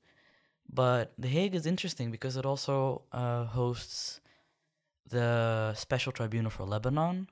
[0.67, 4.19] But The Hague is interesting because it also uh, hosts
[5.09, 7.27] the Special Tribunal for Lebanon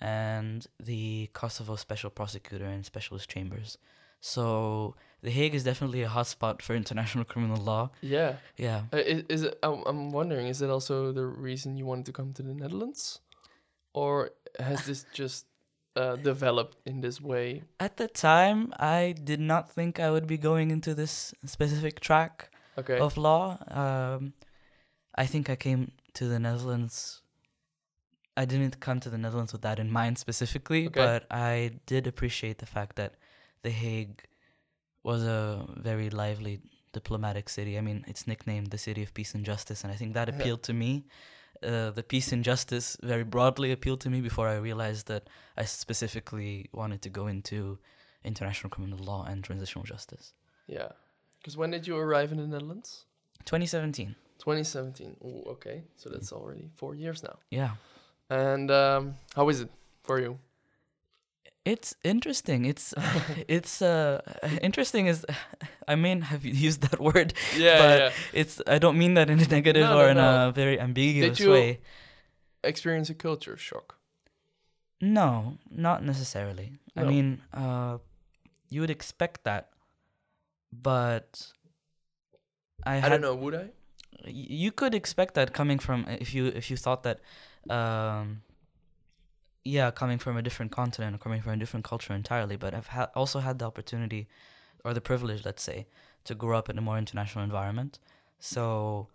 [0.00, 3.78] and the Kosovo Special Prosecutor and Specialist Chambers.
[4.20, 7.90] So The Hague is definitely a hotspot for international criminal law.
[8.00, 8.36] Yeah.
[8.56, 8.82] Yeah.
[8.92, 9.58] Uh, is, is it?
[9.62, 10.46] I'm, I'm wondering.
[10.46, 13.20] Is it also the reason you wanted to come to the Netherlands,
[13.92, 15.46] or has this just
[15.96, 17.64] uh, developed in this way?
[17.78, 22.50] At the time, I did not think I would be going into this specific track
[22.76, 22.98] Okay.
[22.98, 23.58] of law.
[23.70, 24.32] Um,
[25.14, 27.20] I think I came to the Netherlands.
[28.36, 31.00] I didn't come to the Netherlands with that in mind specifically, Okay.
[31.00, 33.14] but I did appreciate the fact that
[33.62, 34.24] The Hague
[35.02, 36.60] was a very lively
[36.92, 37.78] diplomatic city.
[37.78, 40.34] I mean, it's nicknamed the city of peace and justice, and I think that Yeah.
[40.34, 41.04] appealed to me.
[41.62, 45.64] Uh, the peace and justice very broadly appealed to me before I realized that I
[45.64, 47.78] specifically wanted to go into
[48.24, 50.32] international criminal law and transitional justice.
[50.66, 50.92] Yeah.
[51.38, 53.06] Because when did you arrive in the Netherlands?
[53.44, 54.16] 2017.
[54.44, 55.16] 2017.
[55.24, 55.84] Ooh, okay.
[55.96, 57.36] So that's already four years now.
[57.50, 57.70] Yeah.
[58.30, 59.70] And um, how is it
[60.02, 60.38] for you?
[61.64, 62.66] It's interesting.
[62.66, 62.92] It's
[63.48, 64.20] it's uh
[64.60, 65.24] interesting is
[65.88, 67.32] I mean have you used that word.
[67.56, 68.10] Yeah, But yeah.
[68.40, 70.48] It's I don't mean that in a negative No, or no, in no.
[70.48, 71.80] a very ambiguous Did you- way.
[72.62, 73.96] Experience a culture shock.
[75.00, 76.72] No, not necessarily.
[76.96, 77.98] I mean, uh
[78.70, 79.68] you would expect that.
[80.72, 81.52] But
[82.84, 83.34] I, I had, don't know.
[83.36, 83.66] Would I?
[84.26, 87.20] You could expect that coming from if you if you thought that
[87.70, 88.42] um
[89.64, 92.88] yeah coming from a different continent or coming from a different culture entirely but i've
[92.88, 94.26] ha- also had the opportunity
[94.84, 95.86] or the privilege let's say
[96.24, 97.98] to grow up in a more international environment
[98.38, 99.08] so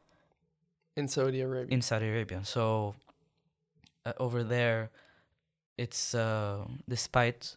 [0.95, 1.73] In Saudi Arabia.
[1.75, 2.95] in saudi arabia so
[4.05, 4.89] uh, over there
[5.77, 7.55] it's uh despite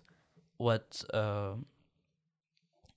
[0.59, 1.55] what uh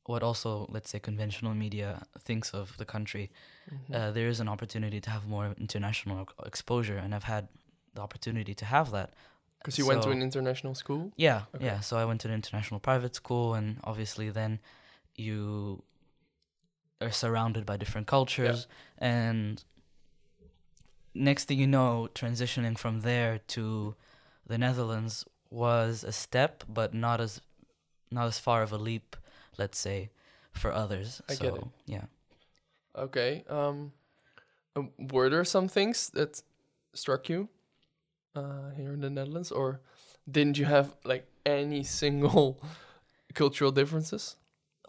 [0.06, 3.32] what also let's say conventional media thinks of the country
[3.72, 3.96] Mhm.
[3.96, 7.48] uh, there is an opportunity to have more international exposure, and I've had
[7.94, 9.14] the opportunity to have that.
[9.60, 11.12] Because you went to an international school.
[11.16, 11.66] Yeah, Okay.
[11.66, 11.80] yeah.
[11.80, 14.60] So I went to an international private school, and obviously then
[15.16, 15.84] you
[17.02, 18.68] are surrounded by different cultures,
[19.02, 19.08] yeah.
[19.08, 19.64] and
[21.14, 23.96] next thing you know, transitioning from there to
[24.46, 27.42] the Netherlands was a step, but not as
[28.12, 29.16] not as far of a leap,
[29.58, 30.12] let's say,
[30.52, 31.22] for others.
[31.28, 31.68] I so get it.
[31.88, 32.06] yeah.
[32.98, 33.44] Okay.
[33.50, 33.92] Um,
[34.76, 36.42] um, were there some things that
[36.94, 37.50] struck you
[38.36, 39.82] uh, here in the Netherlands, or
[40.30, 42.62] didn't you have like any single
[43.34, 44.36] cultural differences?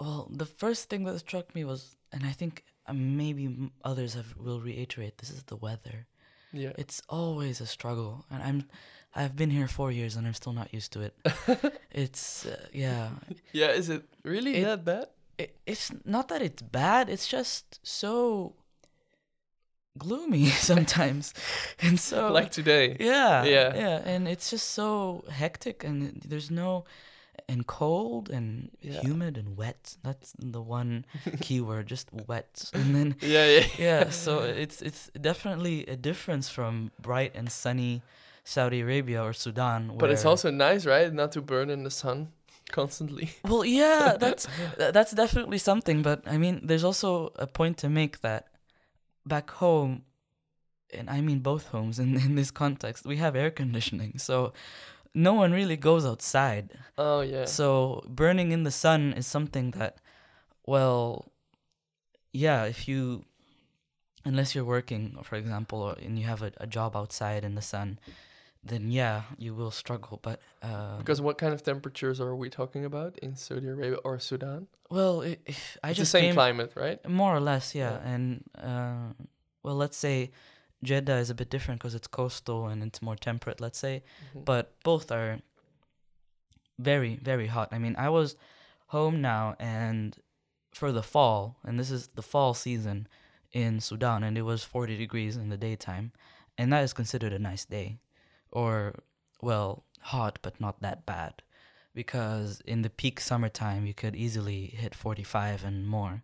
[0.00, 4.36] Well, the first thing that struck me was, and I think uh, maybe others have
[4.36, 6.06] will reiterate, this is the weather.
[6.52, 6.72] Yeah.
[6.78, 8.64] It's always a struggle, and I'm,
[9.14, 11.14] I've been here four years and I'm still not used to it.
[11.90, 13.08] it's uh, yeah,
[13.52, 13.70] yeah.
[13.70, 15.06] Is it really It- that bad?
[15.38, 17.08] It, it's not that it's bad.
[17.08, 18.54] It's just so
[19.98, 21.32] gloomy sometimes,
[21.80, 22.96] and so like today.
[23.00, 23.74] yeah, Yeah.
[23.74, 26.84] yeah, and it's just so hectic, and there's no.
[27.48, 29.02] and cold and Yeah.
[29.02, 29.96] humid and wet.
[30.02, 31.04] That's the one
[31.40, 32.70] keyword, just wet.
[32.74, 33.66] And then Yeah, yeah.
[33.78, 38.02] yeah, so it's it's definitely a difference from bright and sunny
[38.42, 39.92] Saudi Arabia or Sudan.
[39.98, 41.12] But it's also nice, right?
[41.12, 42.32] Not to burn in the sun
[42.72, 43.30] constantly.
[43.44, 46.02] well, yeah, that's that's definitely something.
[46.02, 48.48] But I mean, there's also a point to make that
[49.24, 50.02] back home,
[50.92, 54.52] and I mean both homes in in this context, we have air conditioning, so
[55.16, 56.72] no one really goes outside.
[56.98, 57.46] Oh yeah.
[57.46, 59.96] So burning in the sun is something that,
[60.66, 61.32] well,
[62.32, 63.24] yeah, if you,
[64.26, 67.62] unless you're working, for example, or, and you have a, a job outside in the
[67.62, 67.98] sun,
[68.68, 70.18] then yeah, you will struggle.
[70.22, 74.18] But uh, because what kind of temperatures are we talking about in Saudi Arabia or
[74.18, 74.66] Sudan?
[74.90, 76.98] well, i i I it's just the same climate, right?
[77.08, 77.92] more or less, yeah.
[77.98, 78.12] Yeah.
[78.12, 79.24] And uh,
[79.62, 80.30] well, let's say
[80.82, 83.60] Jeddah is a bit different because it's coastal and it's more temperate.
[83.60, 84.02] Let's say,
[84.34, 84.44] Mhm.
[84.44, 85.38] but both are
[86.78, 88.36] very very hot i mean i was
[88.88, 90.16] home now and
[90.74, 93.08] for the fall and this is the fall season
[93.52, 96.12] in sudan and it was 40 degrees in the daytime
[96.58, 97.96] and that is considered a nice day
[98.52, 98.94] or
[99.42, 101.42] well hot but not that bad
[101.94, 106.22] because in the peak summertime you could easily hit 45 and more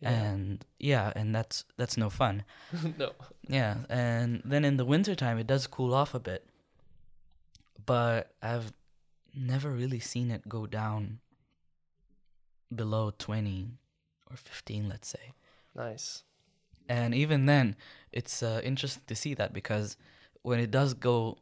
[0.00, 0.10] Yeah.
[0.10, 2.44] and yeah and that's that's no fun
[2.98, 3.12] no.
[3.48, 6.46] yeah, and then in the wintertime it does cool off a bit.
[7.86, 8.72] But I've
[9.34, 11.20] never really seen it go down
[12.74, 13.68] below 20
[14.30, 15.32] or 15, let's say.
[15.74, 16.22] Nice.
[16.88, 17.76] And even then,
[18.12, 19.96] it's uh, interesting to see that because
[20.42, 21.38] when it does go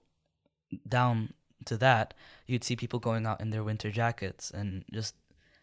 [0.89, 1.33] down
[1.67, 2.15] to that,
[2.47, 5.15] you'd see people going out in their winter jackets and just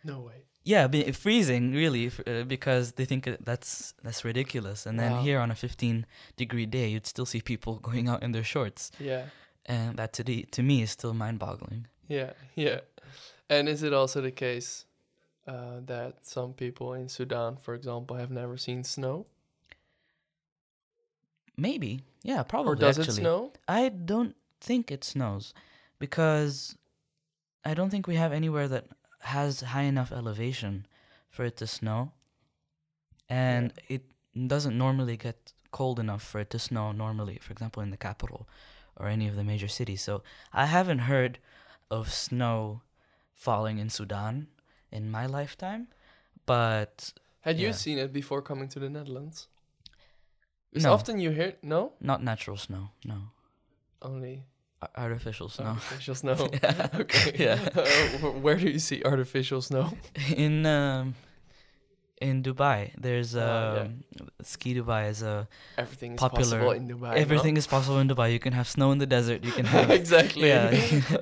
[0.03, 0.45] No way.
[0.63, 4.85] yeah, be, freezing really f- uh, because they think that's that's ridiculous.
[4.85, 5.21] And then Wow.
[5.23, 6.05] here on a 15
[6.37, 9.25] degree day, you'd still see people going out in their shorts, Yeah.
[9.65, 11.87] and that to the, to me is still mind boggling.
[12.07, 12.33] Yeah.
[12.55, 12.81] Yeah.
[13.49, 14.85] And is it also the case
[15.47, 19.25] uh, that some people in Sudan, for example, have never seen snow?
[21.57, 22.73] Maybe, yeah, probably.
[22.73, 23.13] or does actually.
[23.13, 23.53] it snow?
[23.67, 25.53] I don't think it snows
[25.99, 26.77] because
[27.63, 28.85] I don't think we have anywhere that
[29.19, 30.85] has high enough elevation
[31.29, 32.11] for it to snow,
[33.29, 34.03] and it
[34.47, 37.39] doesn't normally get cold enough for it to snow normally.
[37.41, 38.47] For example, in the capital
[38.97, 40.01] or any of the major cities.
[40.01, 41.39] So I haven't heard
[41.91, 42.81] of snow
[43.33, 44.47] falling in Sudan
[44.91, 45.87] in my lifetime,
[46.45, 49.47] but Had you seen it before coming to the Netherlands?
[50.75, 50.93] Because No.
[50.93, 52.89] often you hear no, not natural snow.
[53.07, 53.31] No,
[54.01, 54.43] only
[54.97, 55.71] artificial snow.
[55.79, 56.35] artificial snow.
[56.63, 56.99] Yeah.
[57.03, 57.31] okay.
[57.47, 57.59] Yeah.
[57.79, 59.85] Uh, where do you see artificial snow?
[60.35, 61.15] in um
[62.27, 64.25] in Dubai there's Oh, yeah.
[64.51, 65.47] ski Dubai is a
[65.83, 67.11] Everything is Popular- possible in Dubai.
[67.15, 67.21] no?
[67.25, 69.89] everything is possible in Dubai you can have snow in the desert you can have
[70.01, 70.47] exactly.
[70.47, 70.71] yeah,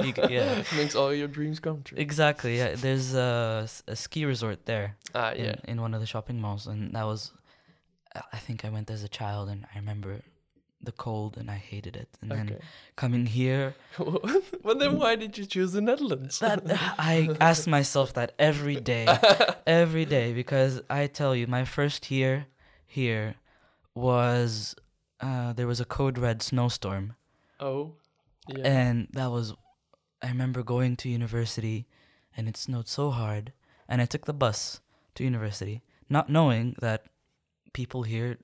[0.08, 0.64] you c- yeah.
[0.82, 1.98] Makes all your dreams come true.
[2.08, 3.32] exactly yeah there's a,
[3.94, 5.72] a ski resort there ah, in, yeah.
[5.72, 7.22] in one of the shopping malls and that was
[8.16, 10.22] I- think I went as a child and I remember
[10.82, 12.60] the cold and I hated it and then
[12.98, 13.74] coming here
[14.64, 16.40] well, then why did you choose the Netherlands?
[16.40, 16.62] that
[17.00, 19.08] I ask myself that every day
[19.66, 22.48] every day because I tell you, my first year
[22.86, 23.36] here
[23.96, 24.76] was
[25.22, 27.16] uh, there was a code red snowstorm,
[27.60, 27.94] oh,
[28.48, 28.66] yeah.
[28.66, 29.54] and that was
[30.22, 31.88] I remember going to university,
[32.36, 33.54] and it snowed so hard,
[33.88, 34.82] and I took the bus
[35.16, 37.06] to university, not knowing that
[37.74, 38.38] people here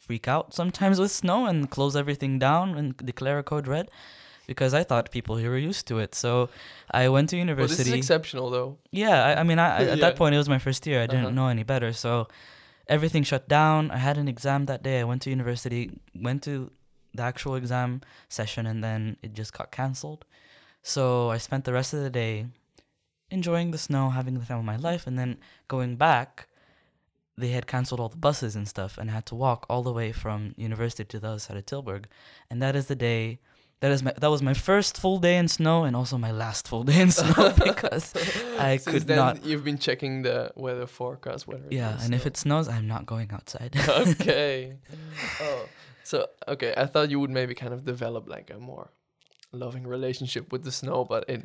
[0.00, 3.88] freak out sometimes with snow and close everything down and declare a code red.
[4.46, 6.48] Because I thought people here were used to it, so
[6.92, 7.90] I went to well, this university.
[7.90, 8.78] is exceptional, though.
[8.92, 10.04] Yeah, I, I mean, I, I- at Yeah.
[10.06, 11.02] that point it was my first year.
[11.02, 11.34] I didn't Uh-huh.
[11.34, 12.28] know any better, so
[12.86, 13.90] everything shut down.
[13.90, 15.00] I had an exam that day.
[15.00, 16.70] I went to university, went to
[17.12, 20.24] the actual exam session, and then it just got canceled.
[20.94, 22.46] So I spent the rest of the day
[23.30, 26.46] enjoying the snow, having the time of my life, and then going back.
[27.38, 30.12] They had canceled all the buses and stuff, and had to walk all the way
[30.12, 32.04] from university to the other side of Tilburg,
[32.50, 33.38] and that is the day.
[33.80, 36.66] That is my that was my first full day in snow, and also my last
[36.66, 38.14] full day in snow because
[38.58, 41.68] I Since could then, not- You've been checking the weather forecast, whether.
[41.70, 43.76] Yeah, and if it snows, I'm not going outside.
[43.88, 44.78] okay.
[45.42, 45.68] oh,
[46.04, 46.72] so okay.
[46.74, 48.90] I thought you would maybe kind of develop like a more
[49.52, 51.44] loving relationship with the snow, but it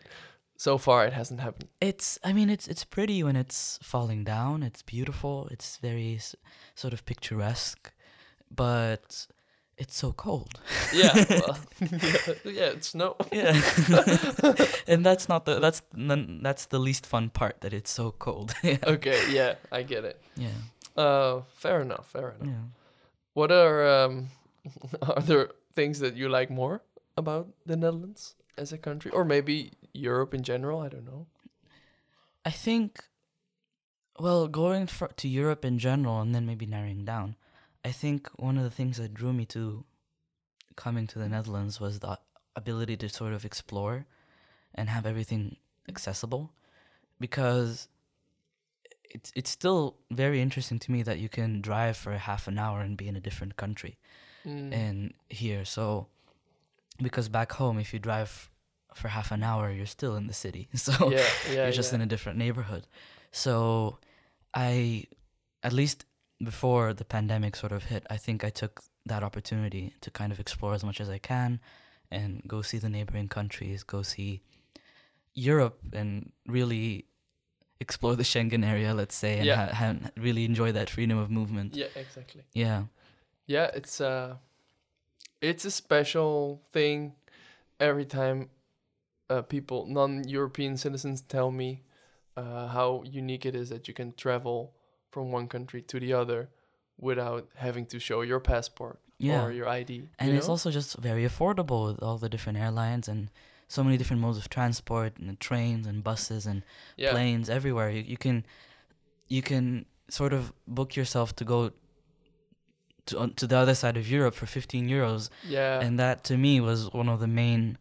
[0.61, 1.69] so far it hasn't happened.
[1.81, 4.63] it's, I mean, it's it's pretty when it's falling down.
[4.63, 5.47] It's beautiful.
[5.51, 6.35] It's very s-
[6.75, 7.91] sort of picturesque,
[8.55, 9.27] but
[9.77, 10.53] it's so cold.
[10.93, 11.13] Yeah.
[11.29, 13.15] well, yeah, yeah, it's snow.
[13.31, 13.55] Yeah,
[14.87, 17.61] and that's not the that's n- that's the least fun part.
[17.61, 18.53] That it's so cold.
[18.63, 18.77] yeah.
[18.83, 19.19] Okay.
[19.31, 20.17] Yeah, I get it.
[20.37, 20.57] yeah,
[21.03, 22.07] Uh, fair enough.
[22.11, 22.47] Fair enough.
[22.47, 22.65] yeah.
[23.33, 24.27] What are um,
[25.01, 26.81] are there things that you like more
[27.17, 30.79] about the Netherlands as a country, or maybe Europe in general.
[30.81, 31.25] I don't know.
[32.45, 33.03] I think,
[34.19, 37.35] well, going for, to Europe in general and then maybe narrowing down,
[37.83, 39.85] I think one of the things that drew me to
[40.75, 42.17] coming to the Netherlands was the
[42.55, 44.05] ability to sort of explore
[44.73, 45.57] and have everything
[45.89, 46.51] accessible
[47.19, 47.87] because
[49.03, 52.79] it's it's still very interesting to me that you can drive for half an hour
[52.81, 53.97] and be in a different country
[54.45, 54.73] Mm.
[54.73, 56.07] and here so
[56.99, 58.49] because back home if you drive
[58.95, 61.95] for half an hour you're still in the city so yeah, yeah, you're just yeah.
[61.97, 62.85] in a different neighborhood.
[63.31, 63.97] So
[64.53, 65.05] I,
[65.63, 66.05] at least
[66.43, 70.39] before the pandemic sort of hit, I think I took that opportunity to kind of
[70.39, 71.59] explore as much as I can
[72.11, 74.41] and go see the neighboring countries, go see
[75.33, 77.05] Europe and really
[77.79, 79.73] explore the Schengen area, let's say, and Yeah.
[79.73, 81.75] ha- ha- really enjoy that freedom of movement.
[81.75, 82.43] yeah, exactly.
[82.53, 82.83] Yeah.
[83.47, 84.35] Yeah, it's uh
[85.41, 87.13] it's a special thing
[87.79, 88.49] every time
[89.31, 91.69] uh, people non-European citizens tell me
[92.41, 92.89] uh, how
[93.23, 94.57] unique it is that you can travel
[95.13, 96.41] from one country to the other
[97.07, 98.97] without having to show your passport
[99.29, 99.43] Yeah.
[99.45, 99.91] or your ID.
[100.19, 103.29] and you it's also just very affordable with all the different airlines and
[103.75, 106.59] so many different modes of transport and trains and buses and
[106.97, 107.89] yeah, planes everywhere.
[107.95, 108.37] You, you can
[109.35, 109.65] you can
[110.09, 111.59] sort of book yourself to go
[113.07, 116.33] to on- to the other side of Europe for 15 euros, yeah, and that to
[116.37, 117.77] me was one of the main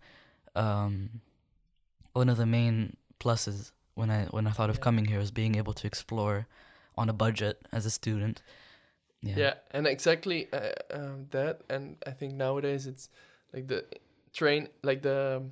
[0.55, 1.21] um,
[2.13, 4.85] one of the main pluses when I when I thought of Yeah.
[4.85, 6.47] coming here was being able to explore
[6.97, 8.43] on a budget as a student.
[9.23, 9.37] Yeah.
[9.37, 11.61] Yeah, and exactly uh, um, that.
[11.69, 13.11] And I think nowadays it's
[13.53, 13.85] like the
[14.33, 15.43] train, like the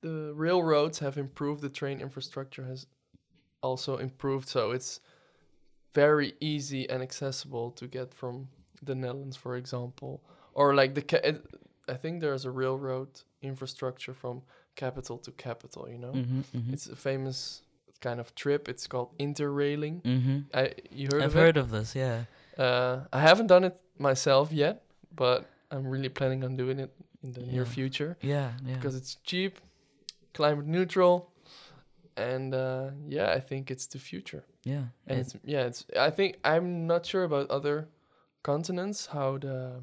[0.00, 1.62] the railroads have improved.
[1.62, 2.86] The train infrastructure has
[3.62, 5.00] also improved, so it's
[5.94, 8.48] very easy and accessible to get from
[8.82, 11.02] the Netherlands, for example, or like the.
[11.02, 11.40] Ca-
[11.88, 14.42] I think there's a railroad infrastructure from
[14.76, 15.88] capital to capital.
[15.88, 16.44] You know, Mhm.
[16.54, 16.72] mhm.
[16.72, 17.62] it's a famous
[18.00, 18.68] kind of trip.
[18.68, 20.02] It's called interrailing.
[20.02, 20.44] Mhm.
[20.54, 21.40] I you heard I've of it?
[21.40, 21.94] heard of this.
[21.94, 22.24] Yeah.
[22.58, 24.82] Uh, I haven't done it myself yet,
[25.14, 26.90] but I'm really planning on doing it
[27.22, 28.52] in the near future Yeah.
[28.64, 28.74] Yeah.
[28.76, 29.58] because it's cheap,
[30.34, 31.32] climate neutral,
[32.16, 34.44] and uh, yeah, I think it's the future.
[34.64, 34.84] yeah.
[35.06, 35.84] And It- it's yeah, it's.
[36.08, 37.88] I think I'm not sure about other
[38.42, 39.82] continents how the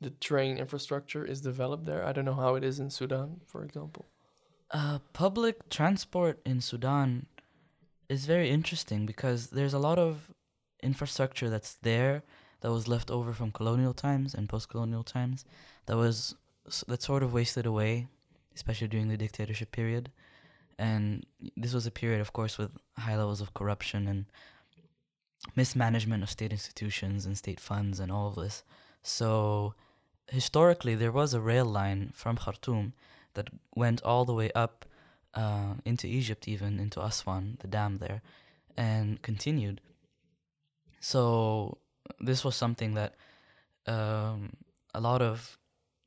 [0.00, 2.04] the train infrastructure is developed there.
[2.04, 4.06] I don't know how it is in Sudan, for example.
[4.70, 7.26] Uh, public transport in Sudan
[8.08, 10.30] is very interesting because there's a lot of
[10.82, 12.22] infrastructure that's there
[12.60, 15.44] that was left over from colonial times and post-colonial times
[15.86, 16.34] that was
[16.86, 18.06] that sort of wasted away,
[18.54, 20.10] especially during the dictatorship period.
[20.78, 21.26] And
[21.56, 24.26] this was a period, of course, with high levels of corruption and
[25.56, 28.62] mismanagement of state institutions and state funds and all of this.
[29.02, 29.74] So
[30.30, 32.92] historically, there was a rail line from Khartoum
[33.34, 34.84] that went all the way up
[35.34, 38.22] uh, into Egypt, even into Aswan, the dam there,
[38.76, 39.80] and continued.
[41.00, 41.78] So
[42.18, 43.14] this was something that
[43.86, 44.54] um,
[44.94, 45.58] a lot of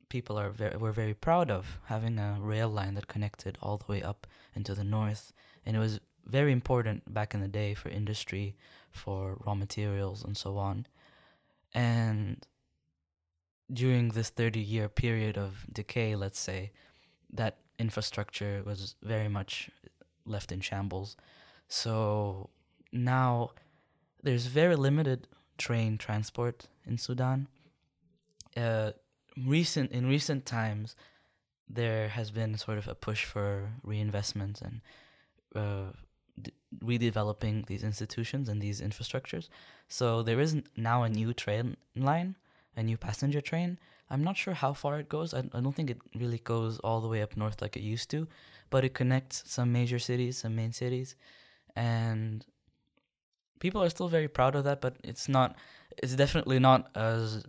[0.08, 3.90] people are very were very proud of having a rail line that connected all the
[3.90, 5.32] way up into the north,
[5.64, 8.56] and it was very important back in the day for industry,
[8.90, 10.86] for raw materials, and so on.
[11.74, 12.46] And
[13.72, 16.72] during this 30 year period of decay, let's say,
[17.32, 19.70] that infrastructure was very much
[20.26, 21.16] left in shambles.
[21.68, 22.50] So
[22.92, 23.50] now
[24.22, 27.48] there's very limited train transport in Sudan.
[28.56, 28.92] Uh,
[29.36, 30.94] recent in recent times,
[31.68, 34.80] there has been sort of a push for reinvestment and
[35.54, 35.92] uh,
[36.40, 36.52] d-
[36.82, 39.48] redeveloping these institutions and these infrastructures.
[39.88, 42.36] So there is now a new train line,
[42.76, 43.78] a new passenger train.
[44.10, 45.32] I'm not sure how far it goes.
[45.34, 48.10] I, I don't think it really goes all the way up north like it used
[48.10, 48.28] to,
[48.70, 51.16] but it connects some major cities, some main cities,
[51.74, 52.44] and
[53.60, 54.80] people are still very proud of that.
[54.80, 55.56] But it's not.
[56.02, 57.44] It's definitely not as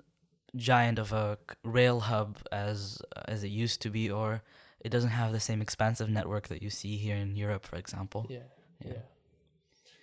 [0.55, 4.41] giant of a rail hub as as it used to be, or
[4.79, 8.27] it doesn't have the same expansive network that you see here in Europe, for example.
[8.29, 8.39] Yeah,
[8.83, 8.93] yeah,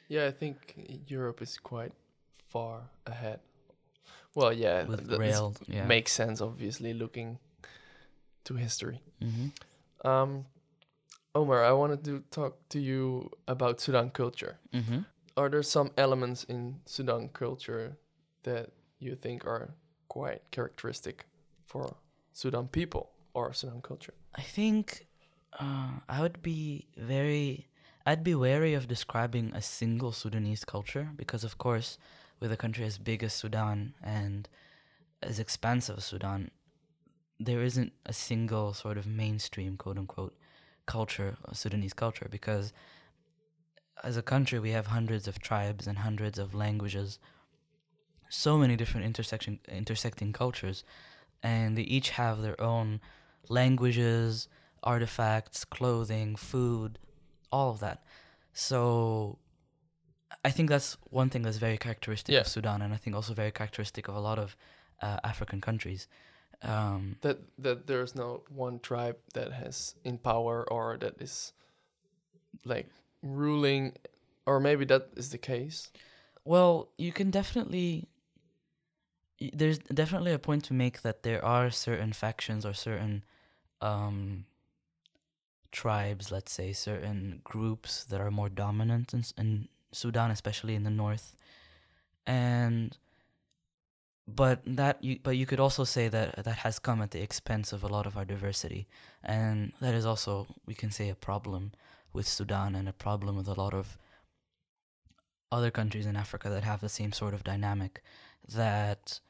[0.09, 0.27] yeah.
[0.27, 1.93] I think Europe is quite
[2.49, 3.41] far ahead.
[4.35, 5.85] Well, yeah, With rail, yeah.
[5.85, 6.41] makes sense.
[6.41, 7.39] Obviously, looking
[8.45, 9.01] to history.
[9.23, 10.09] Mm-hmm.
[10.09, 10.47] Um,
[11.35, 14.59] Omer, I wanted to talk to you about Sudan culture.
[14.73, 15.01] Mm-hmm.
[15.37, 17.97] Are there some elements in Sudan culture
[18.43, 19.75] that you think are
[20.09, 21.27] quite characteristic
[21.67, 21.97] for
[22.33, 24.15] Sudan people or Sudan culture?
[24.35, 25.07] I think
[25.59, 27.69] uh, I would be very.
[28.05, 31.99] I'd be wary of describing a single Sudanese culture because, of course,
[32.43, 34.49] with a country as big as Sudan and
[35.23, 36.51] as expansive as Sudan,
[37.39, 40.37] there isn't a single sort of mainstream quote unquote
[40.85, 42.73] culture, Sudanese culture, because
[44.03, 47.21] as a country we have hundreds of tribes and hundreds of languages,
[48.29, 50.83] so many different intersection intersecting cultures,
[51.45, 53.01] and they each have their own
[53.49, 54.49] languages,
[54.83, 56.99] artifacts, clothing, food,
[57.53, 58.03] all of that.
[58.53, 59.39] So
[60.45, 62.41] I think that's one thing that's very characteristic Yeah.
[62.41, 64.57] of Sudan, and I think also very characteristic of a lot of
[65.01, 66.09] uh, African countries.
[66.63, 71.53] Um, that that there's no one tribe that has in power or that is
[72.65, 72.87] like
[73.21, 73.95] ruling
[74.47, 75.91] or maybe that is the case
[76.45, 78.09] well, you can definitely.
[79.53, 83.25] There's definitely a point to make that there are certain factions or certain
[83.81, 84.45] um,
[85.73, 90.91] tribes, let's say, certain groups that are more dominant in, in Sudan, especially in the
[90.91, 91.37] north,
[92.27, 92.97] and
[94.27, 97.73] but that you but you could also say that that has come at the expense
[97.73, 98.87] of a lot of our diversity,
[99.23, 101.73] and that is also we can say a problem
[102.13, 103.99] with Sudan and a problem with a lot of
[105.51, 108.03] other countries in Africa that have the same sort of dynamic
[108.49, 109.21] that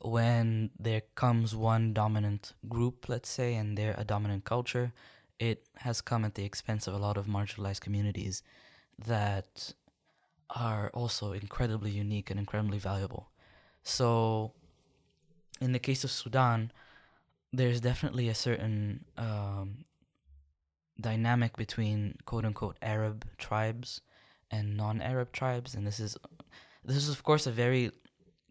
[0.00, 4.92] when there comes one dominant group, let's say, and they're a dominant culture,
[5.38, 8.42] it has come at the expense of a lot of marginalized communities
[8.98, 9.72] that
[10.50, 13.30] are also incredibly unique and incredibly valuable.
[13.82, 14.52] So,
[15.60, 16.72] in the case of Sudan,
[17.52, 19.84] there's definitely a certain um,
[21.00, 24.00] dynamic between quote unquote Arab tribes
[24.50, 26.16] and non-Arab tribes, and this is
[26.84, 27.90] this is of course a very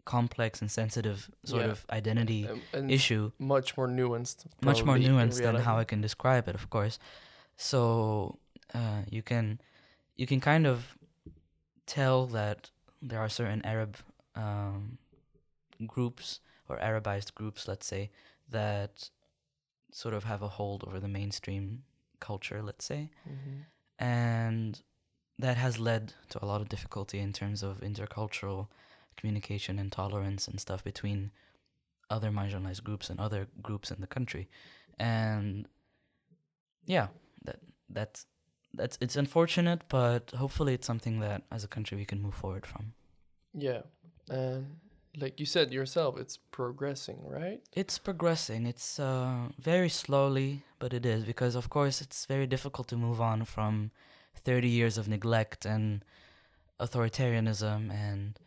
[0.05, 1.71] complex and sensitive sort Yeah.
[1.71, 5.77] of identity um, and issue much more nuanced much more nuanced than how.
[5.77, 6.99] I can describe it, of course.
[7.55, 8.37] So
[8.73, 9.59] uh, you can
[10.15, 10.97] you can kind of
[11.85, 12.69] tell that
[13.01, 13.97] there are certain Arab
[14.35, 14.97] um,
[15.85, 18.09] groups or Arabized groups, let's say,
[18.49, 19.09] that
[19.91, 21.83] sort of have a hold over the mainstream
[22.19, 23.65] culture, let's say, Mhm.
[23.99, 24.81] and
[25.37, 28.67] that has led to a lot of difficulty in terms of intercultural
[29.17, 31.31] communication and tolerance and stuff between
[32.09, 34.47] other marginalized groups and other groups in the country
[34.99, 35.67] and
[36.85, 37.07] yeah
[37.43, 37.59] that
[37.89, 38.25] that's
[38.73, 42.65] that's it's unfortunate but hopefully it's something that as a country we can move forward
[42.65, 42.93] from.
[43.53, 43.81] Yeah
[44.29, 44.77] and
[45.17, 47.61] like you said yourself it's progressing right?
[47.73, 48.65] It's progressing.
[48.65, 53.21] It's uh, very slowly but it is because of course it's very difficult to move
[53.21, 53.91] on from
[54.43, 56.03] 30 years of neglect and
[56.79, 58.39] authoritarianism and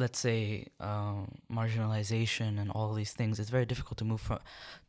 [0.00, 3.38] let's say um, marginalization and all these things.
[3.38, 4.38] It's very difficult to move from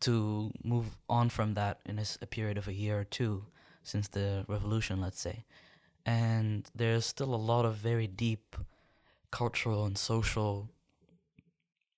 [0.02, 3.44] to move on from that in a period of a year or two
[3.84, 5.44] since the revolution let's say
[6.06, 8.56] and there's still a lot of very deep
[9.32, 10.70] cultural and social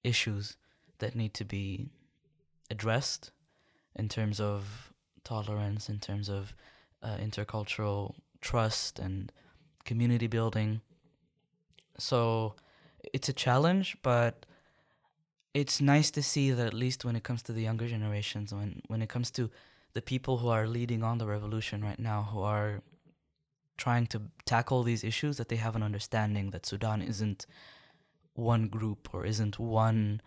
[0.04, 0.58] issues
[1.00, 1.90] that need to be
[2.70, 3.32] addressed
[3.96, 4.92] in terms of
[5.24, 6.54] tolerance, in terms of
[7.02, 9.32] uh, intercultural trust and
[9.86, 10.82] community building.
[11.98, 12.56] So
[13.14, 14.46] it's a challenge, but
[15.54, 18.82] it's nice to see that at least when it comes to the younger generations, when
[18.88, 19.50] when it comes to
[19.94, 22.82] the people who are leading on the revolution right now, who are
[23.78, 27.46] trying to tackle these issues, that they have an understanding that Sudan isn't
[28.34, 30.22] one group or isn't one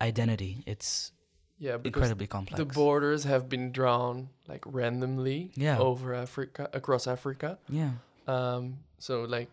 [0.00, 0.62] identity.
[0.66, 1.12] It's
[1.58, 2.58] yeah incredibly complex.
[2.58, 5.78] the borders have been drawn like randomly Yeah.
[5.78, 7.92] over africa across africa yeah,
[8.26, 9.48] um so like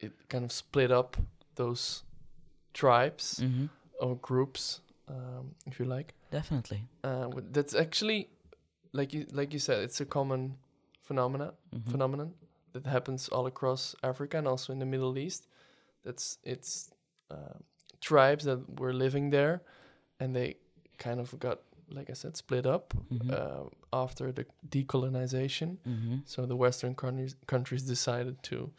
[0.00, 1.16] it kind of split up
[1.54, 2.02] those
[2.72, 3.66] tribes hmm
[4.00, 6.80] or groups um if you like definitely.
[7.04, 8.28] uh, that's actually
[8.94, 10.56] like you like you said it's a common
[11.02, 11.90] phenomena Mhm.
[11.90, 12.32] phenomenon
[12.72, 15.46] that happens all across Africa and also in the Middle East.
[16.04, 16.90] That's it's
[17.30, 17.58] uh,
[18.00, 19.62] tribes that were living there,
[20.20, 20.56] and they
[20.98, 23.30] kind of got, like I said, split up Mhm.
[23.30, 25.78] uh, after the decolonization.
[25.86, 26.22] Mhm.
[26.24, 28.70] So the Western countries countries decided to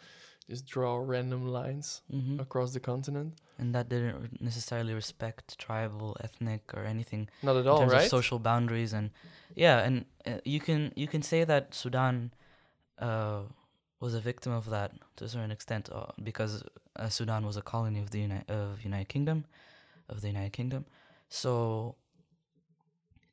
[0.49, 2.39] just draw random lines Mhm.
[2.39, 3.33] across the continent.
[3.57, 8.03] And that didn't necessarily respect tribal, ethnic, or anything Not at in all, terms right?
[8.03, 8.91] of social boundaries.
[8.91, 9.11] And
[9.55, 12.31] yeah, and uh, you can you can say that Sudan
[12.99, 13.41] uh,
[13.99, 16.63] was a victim of that to a certain extent uh, because
[16.97, 19.45] uh, Sudan was a colony of the Uni- of United Kingdom,
[20.09, 20.85] of the United Kingdom.
[21.29, 21.95] So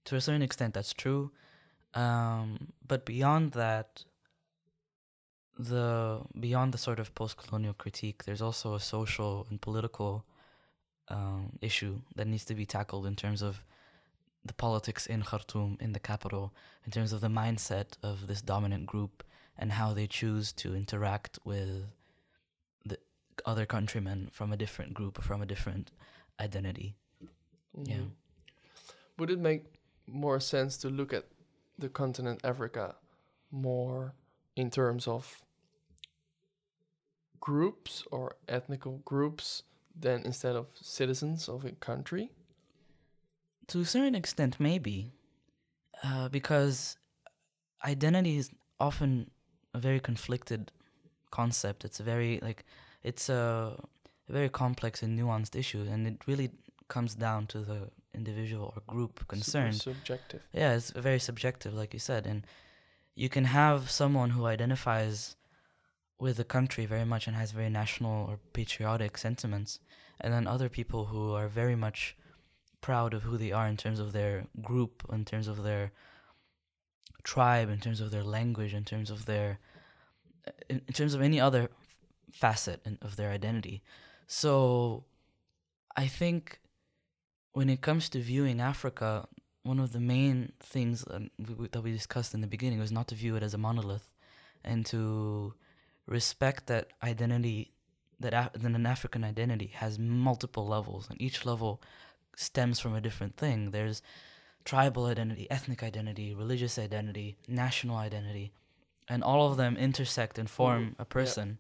[0.05, 1.33] to a certain extent, that's true.
[1.95, 4.05] Um, but beyond that,
[5.59, 10.25] the beyond the sort of post-colonial critique, there's also a social and political
[11.09, 13.63] um, issue that needs to be tackled in terms of
[14.45, 16.53] the politics in Khartoum, in the capital,
[16.85, 19.23] in terms of the mindset of this dominant group
[19.57, 21.85] and how they choose to interact with
[22.85, 22.99] the
[23.45, 25.91] other countrymen from a different group or from a different
[26.41, 26.97] identity.
[27.75, 27.97] Yeah.
[27.97, 28.11] Mhm.
[29.19, 29.65] would it make
[30.07, 31.27] more sense to look at
[31.79, 32.97] the continent Africa
[33.51, 34.15] more
[34.57, 35.43] in terms of
[37.41, 39.63] groups or ethnical groups
[39.99, 42.31] than instead of citizens of a country?
[43.69, 45.13] To a certain extent, maybe,
[46.05, 46.97] uh, because
[47.85, 49.31] identity is often
[49.75, 50.73] a very conflicted
[51.31, 51.85] concept.
[51.85, 52.65] It's a very like
[53.03, 53.77] it's a,
[54.29, 56.51] a very complex and nuanced issue, and it really
[56.89, 59.77] comes down to the individual or group concerned.
[59.77, 60.43] Super subjective.
[60.53, 62.47] Yeah, it's very subjective, like you said, and
[63.15, 65.37] you can have someone who identifies
[66.19, 69.81] with the country very much and has very national or patriotic sentiments,
[70.21, 72.17] and then other people who are very much
[72.81, 75.93] proud of who they are in terms of their group, in terms of their
[77.23, 79.59] tribe, in terms of their language, in terms of their,
[80.69, 81.71] in, in terms of any other
[82.33, 83.83] facet of their identity.
[84.27, 85.05] So,
[85.97, 86.61] I think
[87.53, 89.29] when it comes to viewing Africa,
[89.63, 92.93] one of the main things um, that we, that we discussed in the beginning was
[92.93, 94.11] not to view it as a monolith,
[94.65, 95.55] and to
[96.07, 97.71] respect that identity
[98.21, 101.81] that, Af- that an African identity has multiple levels, and each level
[102.37, 103.71] stems from a different thing.
[103.71, 104.03] There's
[104.65, 108.53] tribal identity, ethnic identity, religious identity, national identity,
[109.09, 111.59] and all of them intersect and form a person.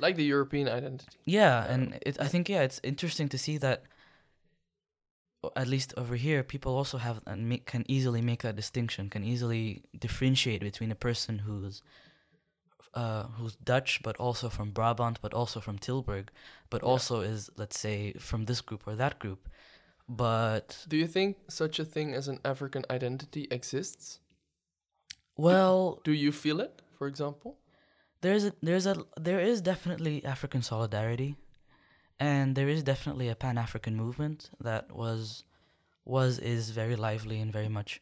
[0.00, 1.06] Like the European identity.
[1.24, 1.72] Yeah, Yeah.
[1.72, 3.82] and it, I think yeah, it's interesting to see that.
[5.54, 9.22] At least over here, people also have and make, can easily make that distinction, can
[9.22, 11.82] easily differentiate between a person who's
[12.94, 16.28] uh, who's Dutch, but also from Brabant, but also from Tilburg,
[16.70, 16.88] but Yeah.
[16.88, 19.48] also is let's say from this group or that group.
[20.08, 24.20] But Do you think such a thing as an African identity exists?
[25.36, 27.58] well, Do you feel it, for example?
[28.22, 31.36] there's a there's a there is definitely African solidarity,
[32.20, 35.44] and there is definitely a Pan African movement that was
[36.04, 38.00] was is very lively and very much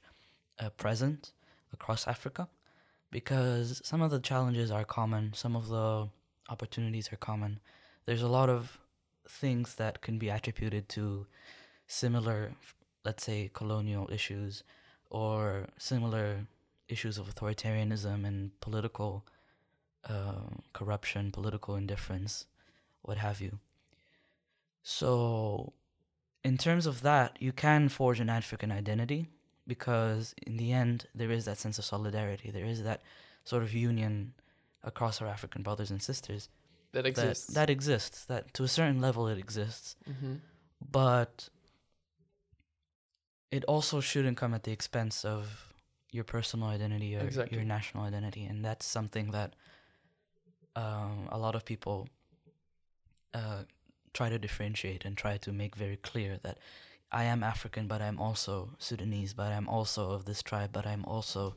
[0.60, 1.32] uh, present
[1.72, 2.48] across Africa,
[3.10, 6.08] because some of the challenges are common, some of the
[6.48, 7.58] opportunities are common.
[8.04, 8.78] There's a lot of
[9.28, 11.26] things that can be attributed to
[11.88, 12.52] similar,
[13.04, 14.62] let's say, colonial issues
[15.10, 16.46] or similar
[16.88, 19.26] issues of authoritarianism and political
[20.08, 22.46] uh, corruption, political indifference,
[23.02, 23.58] what have you.
[24.88, 25.72] So,
[26.44, 29.26] in terms of that, you can forge an African identity
[29.66, 32.52] because, in the end, there is that sense of solidarity.
[32.52, 33.02] There is that
[33.42, 34.34] sort of union
[34.84, 36.48] across our African brothers and sisters
[36.92, 37.46] That that exists.
[37.54, 38.24] that exists.
[38.26, 40.34] That to a certain level, it exists, mm-hmm.
[40.88, 41.48] but
[43.50, 45.74] it also shouldn't come at the expense of
[46.12, 47.58] your personal identity or Exactly.
[47.58, 49.56] your national identity, and that's something that
[50.76, 52.08] um, a lot of people
[53.34, 53.64] uh,
[54.16, 56.58] try to differentiate and try to make very clear that
[57.12, 61.04] I am African, but I'm also Sudanese, but I'm also of this tribe, but I'm
[61.04, 61.54] also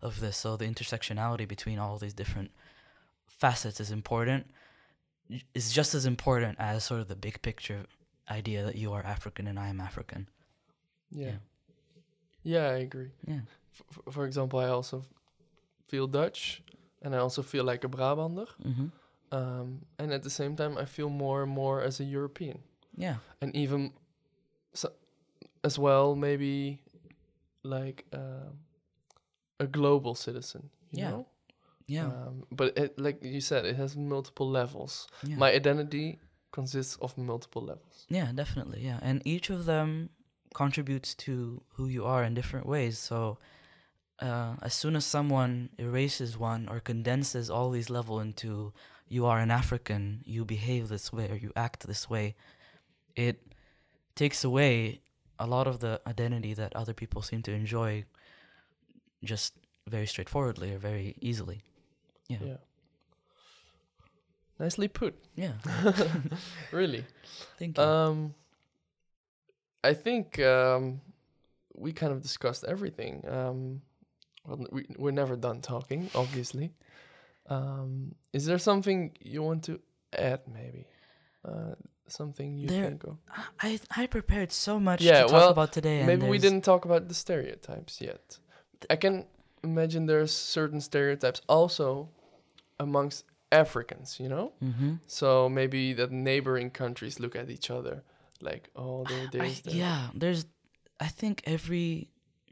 [0.00, 0.36] of this.
[0.36, 2.50] So the intersectionality between all these different
[3.26, 4.42] facets is important.
[5.54, 7.80] Is just as important as sort of the big picture
[8.30, 10.28] idea that you are African and I am African.
[11.10, 11.38] Yeah.
[12.42, 13.12] Yeah, I agree.
[13.26, 13.44] Yeah.
[13.78, 15.04] F- for example, I also
[15.88, 16.62] feel Dutch,
[17.02, 18.48] and I also feel like a Brabander.
[18.66, 18.86] Mm-hmm.
[19.32, 22.58] Um, and at the same time, I feel more and more as a European,
[22.96, 23.16] Yeah.
[23.40, 23.92] and even
[24.74, 24.92] so,
[25.64, 26.82] as well, maybe
[27.62, 28.58] like um
[29.60, 30.70] a global citizen.
[30.90, 31.10] You Yeah.
[31.10, 31.26] Know?
[31.86, 32.06] Yeah.
[32.06, 35.08] Um, but it, like you said, it has multiple levels.
[35.22, 35.36] yeah.
[35.36, 36.18] My identity
[36.50, 38.06] consists of multiple levels.
[38.08, 38.80] Yeah, definitely.
[38.84, 40.10] Yeah, and each of them
[40.54, 42.98] contributes to who you are in different ways.
[42.98, 43.38] So,
[44.20, 48.72] uh, as soon as someone erases one or condenses all these level into
[49.12, 52.34] you are an African, you behave this way or you act this way,
[53.14, 53.42] it
[54.14, 55.02] takes away
[55.38, 58.06] a lot of the identity that other people seem to enjoy
[59.22, 59.52] just
[59.86, 61.60] very straightforwardly or very easily.
[62.26, 62.38] Yeah.
[62.42, 62.56] Yeah.
[64.58, 65.14] Nicely put.
[65.34, 65.52] Yeah.
[66.72, 67.04] really.
[67.58, 67.84] Thank you.
[67.84, 68.34] Um,
[69.84, 71.02] I think um,
[71.74, 73.28] we kind of discussed everything.
[73.28, 73.82] Um,
[74.46, 76.72] well, we we're never done talking, obviously.
[77.48, 79.80] Um, is there something you want to
[80.12, 80.40] add?
[80.52, 80.86] Maybe
[81.44, 81.74] uh,
[82.06, 83.16] something you There- think of.
[83.60, 85.98] I I prepared so much Yeah, to talk well, about today.
[85.98, 88.38] and Maybe we didn't talk about the stereotypes yet.
[88.90, 89.26] I can
[89.62, 92.08] imagine there's certain stereotypes also
[92.78, 94.18] amongst Africans.
[94.20, 94.52] You know.
[94.62, 94.98] Mhm.
[95.06, 98.02] So maybe that neighboring countries look at each other
[98.40, 100.46] like, oh, there, I, there's yeah, there's.
[101.00, 102.08] I think every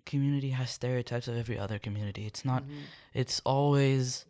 [0.06, 2.26] community has stereotypes of every other community.
[2.26, 2.62] It's not.
[2.64, 2.82] Mhm.
[3.14, 4.24] It's always.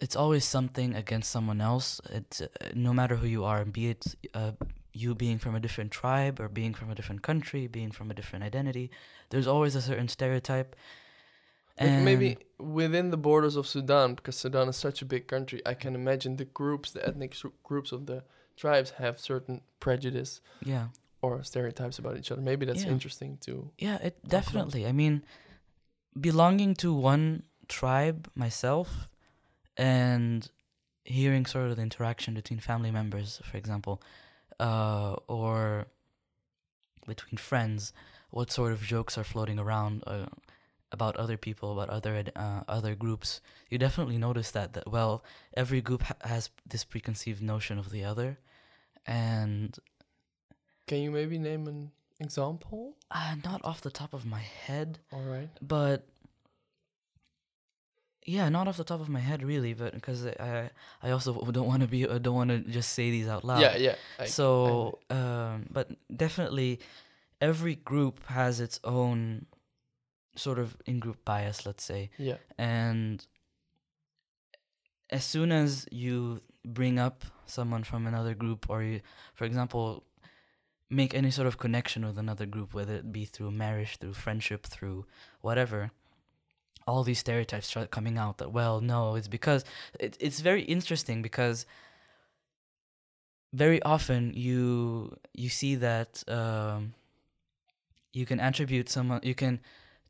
[0.00, 2.00] It's always something against someone else.
[2.10, 4.52] It's uh, no matter who you are, be it uh,
[4.92, 8.14] you being from a different tribe or being from a different country, being from a
[8.14, 8.90] different identity.
[9.30, 10.74] There's always a certain stereotype.
[11.80, 15.74] Like maybe within the borders of Sudan, because Sudan is such a big country, I
[15.74, 18.24] can imagine the groups, the ethnic groups of the
[18.56, 20.88] tribes have certain prejudice yeah,
[21.22, 22.42] or stereotypes about each other.
[22.42, 22.92] Maybe that's Yeah.
[22.92, 23.70] interesting too.
[23.78, 24.86] yeah, it definitely.
[24.86, 25.22] I mean,
[26.18, 29.08] belonging to one tribe myself,
[29.76, 30.48] and
[31.04, 34.02] hearing sort of the interaction between family members, for example,
[34.58, 35.86] uh, or
[37.06, 37.92] between friends,
[38.30, 40.26] what sort of jokes are floating around uh,
[40.92, 43.40] about other people, about other uh, other groups.
[43.70, 45.24] You definitely notice that that well,
[45.56, 48.38] every group ha- has this preconceived notion of the other,
[49.06, 49.76] and
[50.86, 51.90] Can you maybe name an
[52.20, 52.96] example?
[53.10, 55.48] uh, not off the top of my head, All right.
[55.62, 56.06] but
[58.36, 60.70] yeah, not off the top of my head really, but because I
[61.02, 63.60] I also don't want to be I don't want to just say these out loud.
[63.60, 63.96] Yeah, yeah.
[64.18, 65.86] I- so, um, but
[66.24, 66.70] definitely,
[67.40, 69.46] every group has its own
[70.36, 72.36] sort of in-group bias, let's say, yeah.
[72.56, 73.26] and
[75.10, 79.00] as soon as you bring up someone from another group, or you,
[79.34, 80.04] for example,
[80.88, 84.66] make any sort of connection with another group, whether it be through marriage, through friendship,
[84.66, 85.04] through
[85.40, 85.90] whatever,
[86.90, 89.64] all these stereotypes start coming out that well, no, it's because
[89.98, 91.66] it, it's very interesting because
[93.52, 96.94] very often you you see that um,
[98.12, 99.60] you can attribute someone you can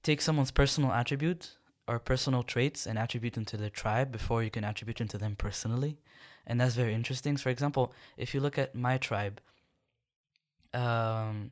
[0.02, 1.56] take someone's personal attribute
[1.86, 5.18] or personal traits and attribute them to their tribe before you can attribute them to
[5.18, 5.98] them personally.
[6.46, 7.36] And that's very interesting.
[7.36, 9.40] So for example if you look at my tribe
[10.72, 11.50] um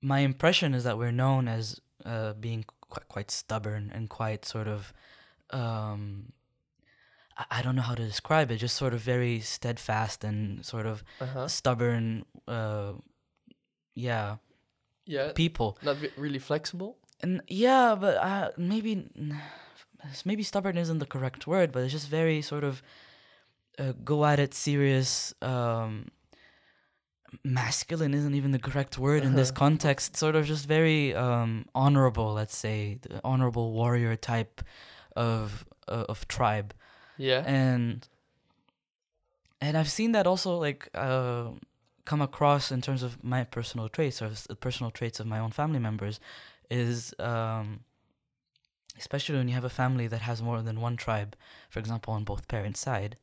[0.00, 4.68] my impression is that we're known as uh, being quite, quite stubborn and quite sort
[4.68, 4.92] of
[5.50, 6.32] um
[7.36, 10.86] I, I don't know how to describe it just sort of very steadfast and sort
[10.86, 11.46] of Uh-huh.
[11.48, 12.92] stubborn uh
[13.94, 14.36] yeah
[15.06, 15.32] Yeah.
[15.32, 16.96] people Not really flexible.
[17.22, 19.06] and yeah but uh maybe
[20.24, 22.82] maybe stubborn isn't the correct word but it's just very sort of
[23.78, 26.06] uh, go at it serious um
[27.42, 29.58] masculine isn't even the correct word in this Uh-huh.
[29.64, 34.62] context sort of just very um honorable let's say the honorable warrior type
[35.16, 36.74] of uh, of tribe
[37.16, 37.42] Yeah.
[37.46, 38.08] and
[39.60, 41.50] and I've seen that also like uh,
[42.04, 44.30] come across in terms of my personal traits or
[44.60, 46.20] personal traits of my own family members
[46.70, 47.80] is um,
[48.98, 51.34] especially when you have a family that has more than one tribe,
[51.70, 53.16] for example, on both parents' side,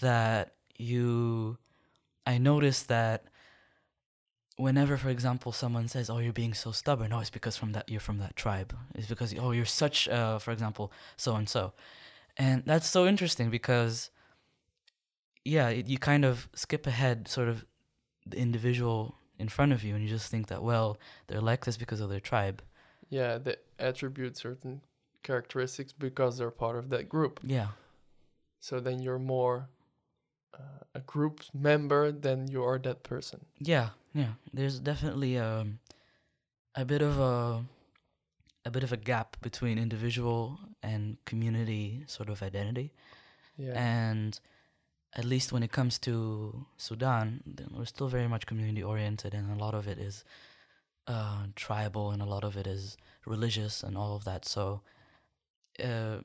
[0.00, 1.58] that you
[2.26, 3.24] I notice that
[4.62, 7.88] whenever, for example, someone says, "Oh, you're being so stubborn," oh, it's because from that
[7.88, 8.70] you're from that tribe.
[8.94, 11.72] It's because oh, you're such, uh, for example, so and so,
[12.36, 14.10] and that's so interesting because,
[15.44, 17.64] yeah, it, you kind of skip ahead, sort of,
[18.26, 20.96] the individual in front of you, and you just think that well,
[21.26, 22.62] they're like this because of their tribe.
[23.10, 23.38] Yeah.
[23.38, 24.80] They attribute certain
[25.22, 27.40] characteristics because they're part of that group.
[27.42, 27.68] Yeah,
[28.60, 29.68] So then you're more
[30.54, 33.46] uh, a group member then you are that person.
[33.58, 34.34] yeah, yeah.
[34.52, 35.78] There's definitely um,
[36.74, 37.64] a bit of a
[38.64, 42.92] a bit of a gap between individual and community sort of identity.
[43.58, 43.74] Yeah.
[43.76, 44.40] and
[45.14, 49.52] at least when it comes to Sudan, then we're still very much community oriented, and
[49.52, 50.24] a lot of it is
[51.06, 52.96] uh, tribal, and a lot of it is
[53.26, 54.46] religious, and all of that.
[54.46, 54.80] So,
[55.82, 56.18] uh,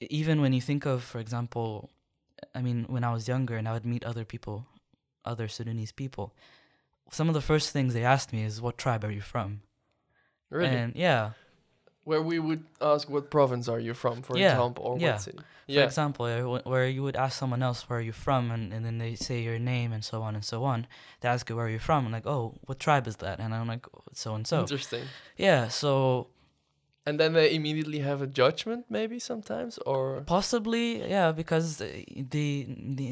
[0.00, 1.90] even when you think of, for example,
[2.54, 4.66] I mean, when I was younger and I would meet other people,
[5.24, 6.34] other Sudanese people,
[7.10, 9.62] some of the first things they asked me is, "What tribe are you from?"
[10.50, 10.76] really?
[10.76, 11.32] And yeah,
[12.04, 15.12] Where we would ask what province are you from, for Yeah, example, or yeah.
[15.12, 15.38] what city.
[15.66, 16.24] For example,
[16.64, 19.42] where you would ask someone else where are you from, and, and then they say
[19.42, 20.86] your name and so on and so on.
[21.20, 23.40] They ask you where are you're from, and like, oh, what tribe is that?
[23.40, 24.60] And I'm like, oh, so and so.
[24.60, 25.04] Interesting.
[25.36, 26.28] Yeah, so
[27.08, 32.66] And then they immediately have a judgment, maybe sometimes, or possibly, yeah, because they, they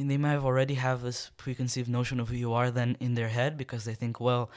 [0.09, 3.29] they might have already have this preconceived notion of who you are then in their
[3.29, 4.49] head because they think, well,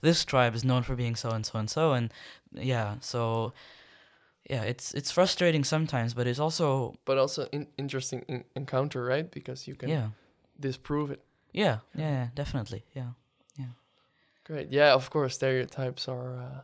[0.00, 2.10] this tribe is known for being so and so and so, and
[2.52, 3.52] yeah, so
[4.50, 9.30] yeah, it's it's frustrating sometimes, but it's also but also in interesting in- encounter, right?
[9.30, 10.08] Because you can yeah,
[10.60, 11.20] disprove it.
[11.52, 13.12] yeah, yeah, yeah, definitely, Yeah.
[13.58, 13.72] yeah.
[14.44, 14.68] Great.
[14.72, 16.60] Yeah, of course, stereotypes are uh,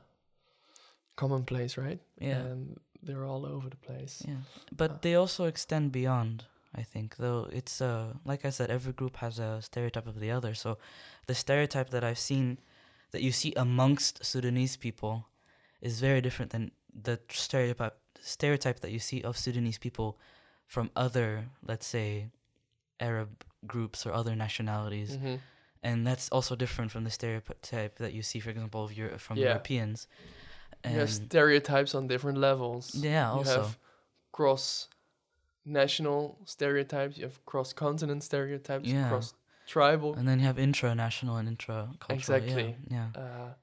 [1.17, 2.01] commonplace, right?
[2.21, 2.39] Yeah.
[2.39, 4.23] And they're all over the place.
[4.29, 4.43] Yeah,
[4.77, 6.45] but Uh, they also extend beyond.
[6.75, 10.31] I think, though it's uh like I said, every group has a stereotype of the
[10.31, 10.55] other.
[10.55, 10.79] So,
[11.27, 12.59] the stereotype that I've seen,
[13.11, 15.27] that you see amongst Sudanese people,
[15.81, 16.71] is very different than
[17.03, 20.19] the stereotype stereotype that you see of Sudanese people
[20.67, 22.31] from other, let's say,
[23.01, 25.17] Arab groups or other nationalities.
[25.17, 25.41] Mhm.
[25.85, 29.37] and that's also different from the stereotype that you see, for example, of Euro- from
[29.37, 29.49] Yeah.
[29.49, 30.07] Europeans.
[30.85, 32.95] You have stereotypes on different levels.
[32.95, 33.79] yeah, you also have
[34.33, 34.89] cross
[35.65, 39.09] national stereotypes, you have cross continent stereotypes, Yeah.
[39.09, 39.35] cross
[39.67, 40.15] tribal.
[40.15, 42.19] and then you have intra-national and intra-cultural.
[42.19, 42.77] Exactly.
[42.91, 43.09] Yeah.
[43.15, 43.55] Uh,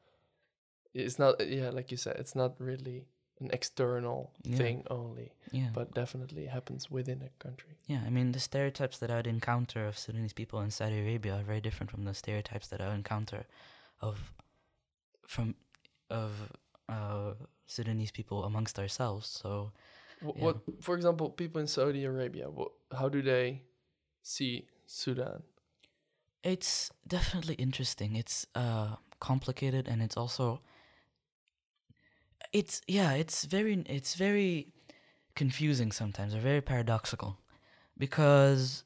[0.93, 3.05] it's not, yeah, like you said, it's not really
[3.41, 4.57] an external Yeah.
[4.57, 5.63] thing only, Yeah.
[5.63, 5.69] Yeah.
[5.73, 7.77] but definitely happens within a country.
[7.87, 11.43] Yeah, I mean the stereotypes that I'd encounter of Sudanese people in Saudi Arabia are
[11.43, 13.45] very different from the stereotypes that I encounter
[14.01, 14.31] of
[15.27, 15.55] from
[16.09, 16.51] of
[16.89, 17.33] uh,
[17.67, 19.27] Sudanese people amongst ourselves.
[19.27, 19.71] So
[20.21, 20.43] Wh- Yeah.
[20.45, 23.61] What, for example, people in Saudi Arabia, what, how do they
[24.21, 25.43] see Sudan?
[26.43, 28.15] it's definitely interesting.
[28.15, 30.61] It's uh complicated and it's also
[32.53, 34.73] it's yeah, it's very it's very
[35.35, 37.37] confusing sometimes or very paradoxical
[37.97, 38.83] because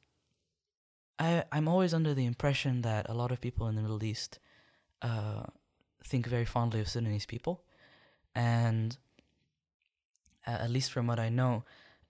[1.19, 4.39] I I'm always under the impression that a lot of people in the Middle East
[5.01, 5.43] uh
[6.03, 7.63] think very fondly of Sudanese people
[8.35, 8.97] and
[10.45, 11.63] uh, at least from what I know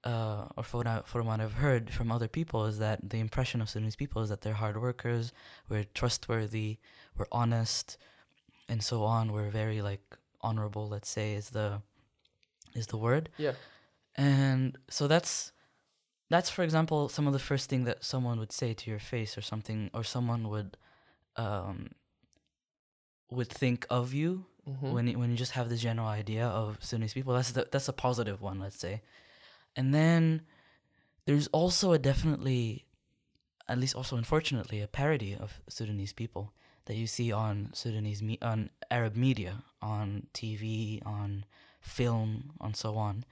[0.04, 3.20] uh, or from what, I, from what I've heard from other people is that the
[3.20, 5.32] impression of Sudanese people is that they're hard workers,
[5.70, 6.78] we're trustworthy,
[7.18, 7.98] we're honest,
[8.68, 9.32] and so on.
[9.32, 10.88] We're very like honorable.
[10.88, 11.82] Let's say is the
[12.74, 13.30] is the word.
[13.38, 13.54] Yeah.
[14.16, 15.52] And so that's
[16.30, 19.38] that's for example some of the first thing that someone would say to your face
[19.38, 20.78] or something, or someone would
[21.36, 21.92] um
[23.32, 24.92] would think of you Mhm.
[24.94, 27.34] when you, when you just have this general idea of Sudanese people.
[27.34, 29.02] That's the, that's a positive one, let's say.
[29.76, 30.44] And then
[31.26, 32.86] there's also a definitely,
[33.68, 36.54] at least also unfortunately, a parody of Sudanese people
[36.86, 41.46] that you see on Sudanese me- on Arab media, on TV, on
[41.82, 43.26] film, on so on,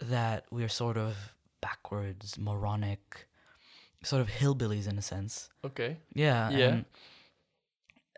[0.00, 3.26] that we're sort of backwards, moronic,
[4.02, 5.48] sort of hillbillies in a sense.
[5.64, 5.98] okay.
[6.14, 6.50] Yeah.
[6.50, 6.68] Yeah.
[6.68, 6.84] And,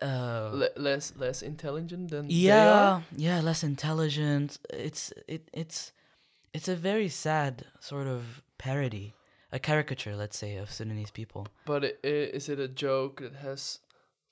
[0.02, 5.92] uh, Le- less less intelligent than yeah yeah less intelligent it's it it's
[6.52, 9.14] it's a very sad sort of parody
[9.52, 13.34] a caricature let's say of sudanese people But i- i- is it a joke that
[13.36, 13.80] has,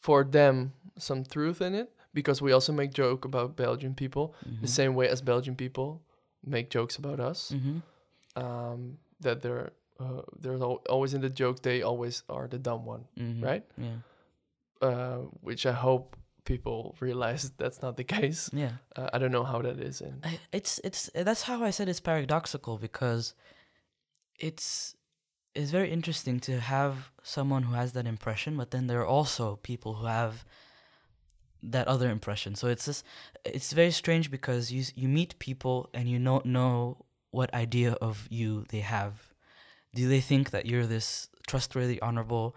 [0.01, 1.89] for them, some truth in it?
[2.13, 4.77] Because we also make joke about Belgian people the Mhm.
[4.81, 6.01] same way as Belgian people
[6.43, 7.53] make jokes about us.
[7.53, 7.83] Mhm.
[8.37, 11.61] Um, that they're uh, they're al- always in the joke.
[11.63, 13.43] They always are the dumb one, Mhm.
[13.43, 13.65] right?
[13.79, 13.99] yeah
[14.81, 18.51] Uh, which I hope people realize that's not the case.
[18.53, 18.73] yeah.
[18.97, 22.01] Uh, I don't know how that is And it's it's that's how i said it's
[22.01, 23.35] paradoxical because
[24.39, 24.95] it's
[25.55, 29.57] it's very interesting to have someone who has that impression but then there are also
[29.63, 30.45] people who have
[31.71, 32.55] that other impression.
[32.55, 33.05] So it's just
[33.45, 38.27] it's very strange because you you meet people and you don't know what idea of
[38.31, 39.33] you they have.
[39.95, 42.55] Do they think that you're this trustworthy honorable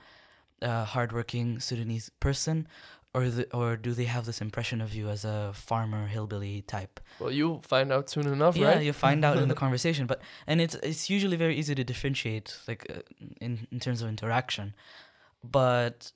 [0.61, 2.67] uh, hardworking sudanese person
[3.13, 6.99] or the, or do they have this impression of you as a farmer hillbilly type
[7.19, 8.75] Well, you'll find out soon enough, yeah, right?
[8.75, 11.83] Yeah, you find out in the conversation, but and it's it's usually very easy to
[11.83, 13.01] differentiate, like uh,
[13.41, 14.75] in in terms of interaction,
[15.43, 16.11] but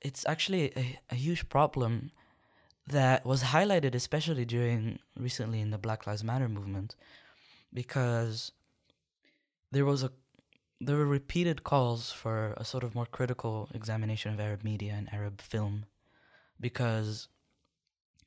[0.00, 2.10] it's actually a, a huge problem
[2.86, 6.96] that was highlighted especially during recently in the Black Lives Matter movement,
[7.72, 8.52] because
[9.70, 10.10] there was a
[10.84, 15.12] there were repeated calls for a sort of more critical examination of Arab media and
[15.12, 15.86] Arab film,
[16.60, 17.28] because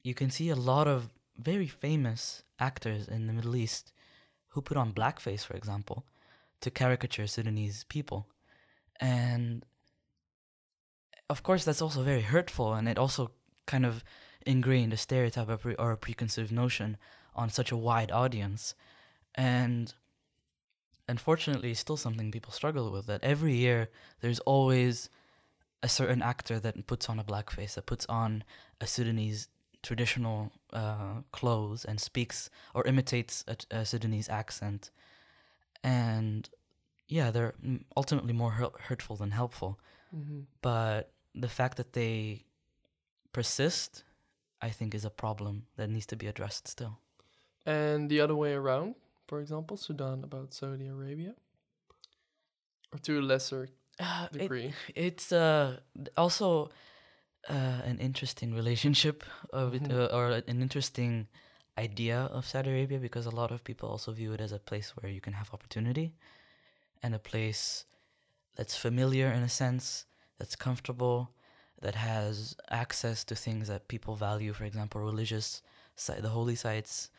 [0.03, 3.91] you can see a lot of very famous actors in the Middle East
[4.49, 6.05] who put on blackface, for example,
[6.61, 8.27] to caricature Sudanese people.
[9.01, 9.65] And
[11.29, 13.31] of course, that's also very hurtful, and it also
[13.65, 14.03] kind of
[14.45, 16.97] ingrained a stereotype or, a preconceived notion
[17.35, 18.75] on such a wide audience.
[19.33, 19.93] And
[21.07, 23.89] unfortunately, still something people struggle with that every year
[24.21, 25.09] there's always
[25.83, 28.43] a certain actor that puts on a blackface, that puts on
[28.81, 29.47] a Sudanese
[29.83, 34.89] traditional uh, clothes and speaks or imitates a, a Sudanese accent.
[35.83, 36.49] And
[37.07, 37.53] yeah, they're
[37.95, 39.79] ultimately more hurt- hurtful than helpful.
[40.11, 42.45] hmm But the fact that they
[43.31, 44.03] persist,
[44.61, 46.97] I think, is a problem that needs to be addressed still.
[47.65, 48.95] And the other way around,
[49.27, 51.33] for example, Sudan about Saudi Arabia,
[52.93, 53.69] or to a lesser
[53.99, 54.73] Uh, it- degree.
[54.95, 55.79] it's uh,
[56.17, 56.69] also
[57.49, 59.23] uh, an interesting relationship
[59.53, 59.91] of it, Mhm.
[59.91, 61.27] uh, or an interesting
[61.77, 64.95] idea of Saudi Arabia because a lot of people also view it as a place
[64.97, 66.13] where you can have opportunity
[67.03, 67.85] and a place
[68.55, 70.05] that's familiar in a sense,
[70.39, 71.29] that's comfortable,
[71.81, 75.61] that has access to things that people value, for example, religious
[75.95, 77.09] site, the holy sites.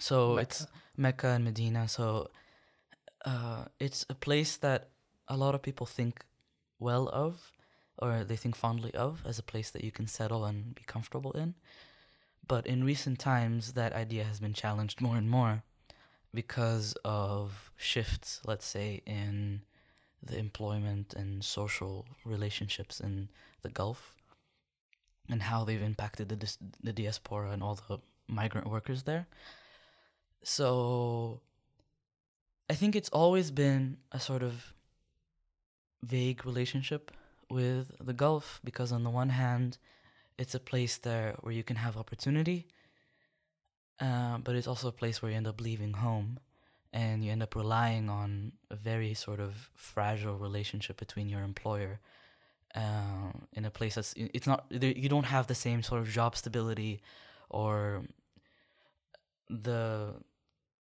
[0.00, 0.72] So it's Mecca.
[0.96, 1.88] Mecca and Medina.
[1.88, 2.30] So
[3.24, 4.88] uh, it's a place that
[5.28, 6.24] a lot of people think
[6.78, 7.52] well of,
[7.98, 11.32] or they think fondly of as a place that you can settle and be comfortable
[11.32, 11.54] in.
[12.46, 15.62] But in recent times, that idea has been challenged more and more
[16.32, 19.62] because of shifts, let's say, in
[20.22, 23.28] the employment and social relationships in
[23.62, 24.14] the Gulf
[25.28, 29.26] and how they've impacted the, dis- the diaspora and all the migrant workers there.
[30.42, 31.40] So
[32.70, 34.74] I think it's always been a sort of
[36.02, 37.10] vague relationship
[37.50, 39.78] with the Gulf because on the one hand,
[40.38, 42.66] it's a place there where you can have opportunity,
[44.00, 46.38] uh, but it's also a place where you end up leaving home,
[46.92, 52.00] and you end up relying on a very sort of fragile relationship between your employer.
[52.74, 56.36] Uh, in a place that's it's not you don't have the same sort of job
[56.36, 57.00] stability
[57.48, 58.04] or
[59.48, 60.14] the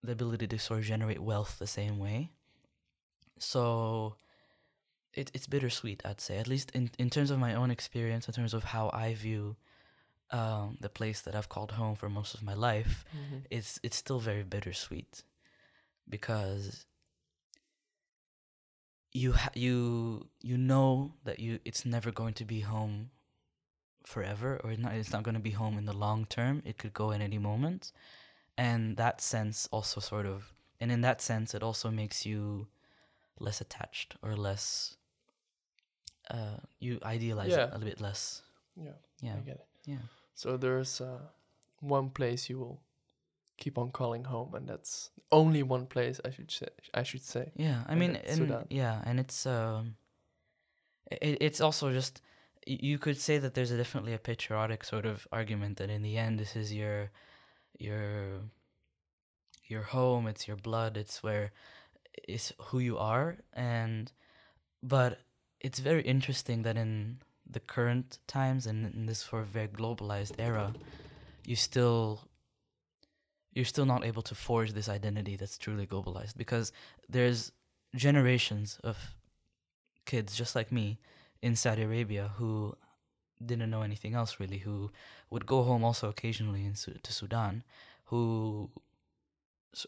[0.02, 2.30] the ability to sort of generate wealth the same way.
[3.38, 4.16] So
[5.14, 8.34] it, it's bittersweet, I'd say, at least in, in terms of my own experience, in
[8.34, 9.56] terms of how I view
[10.30, 13.38] um, the place that I've called home for most of my life, Mm-hmm.
[13.50, 15.24] it's it's still very bittersweet
[16.08, 16.84] because
[19.12, 23.10] you ha- you you know that you it's never going to be home
[24.04, 26.78] forever or it's not it's not going to be home in the long term it
[26.78, 27.92] could go in any moment
[28.58, 32.66] and that sense also sort of and in that sense it also makes you
[33.40, 34.96] less attached or less
[36.30, 37.64] uh you idealize Yeah.
[37.66, 38.42] it a little bit less
[38.76, 39.66] Yeah, yeah I get it.
[39.86, 40.04] yeah
[40.34, 41.22] So there's uh,
[41.80, 42.80] one place you will
[43.56, 46.68] keep on calling home, and that's only one place I should say.
[46.94, 47.50] I should say.
[47.56, 49.96] Yeah, I mean, and yeah, and it's um,
[51.10, 52.22] it, it's also just
[52.66, 56.16] you could say that there's a definitely a patriotic sort of argument that in the
[56.18, 57.10] end this is your
[57.78, 58.40] your
[59.66, 61.52] your home, it's your blood, it's where
[62.26, 64.12] it's who you are, and
[64.82, 65.20] but
[65.60, 67.18] it's very interesting that in
[67.50, 70.74] the current times and in this sort of very globalized era,
[71.44, 72.28] you still
[73.52, 76.70] you're still not able to forge this identity that's truly globalized because
[77.08, 77.50] there's
[77.94, 79.16] generations of
[80.04, 80.98] kids just like me
[81.42, 82.76] in Saudi Arabia who
[83.44, 84.90] didn't know anything else really, who
[85.30, 87.64] would go home also occasionally in to Sudan,
[88.06, 88.70] who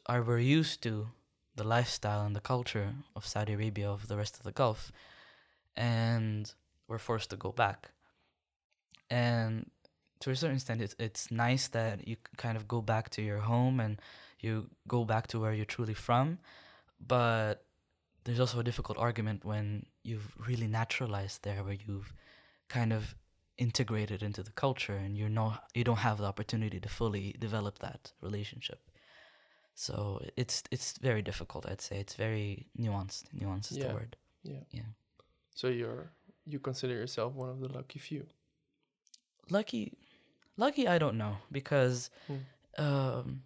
[0.06, 1.08] are were used to
[1.56, 4.92] the lifestyle and the culture of Saudi Arabia of the rest of the Gulf,
[5.76, 6.52] and
[6.88, 7.90] were forced to go back.
[9.08, 9.70] And
[10.20, 13.38] to a certain extent, it's it's nice that you kind of go back to your
[13.38, 14.00] home and
[14.40, 16.38] you go back to where you're truly from,
[17.06, 17.64] but
[18.24, 22.12] there's also a difficult argument when you've really naturalized there, where you've
[22.68, 23.14] kind of
[23.60, 27.78] integrated into the culture and you're no you don't have the opportunity to fully develop
[27.78, 28.80] that relationship.
[29.74, 31.66] So it's it's very difficult.
[31.66, 33.24] I'd say it's very nuanced.
[33.40, 33.88] Nuanced is Yeah.
[33.88, 34.16] the word.
[34.42, 34.64] Yeah.
[34.70, 34.88] Yeah.
[35.54, 36.10] So you're
[36.46, 38.26] you consider yourself one of the lucky few.
[39.50, 39.92] Lucky,
[40.56, 40.86] lucky.
[40.88, 42.84] I don't know because, Hmm.
[42.84, 43.42] um,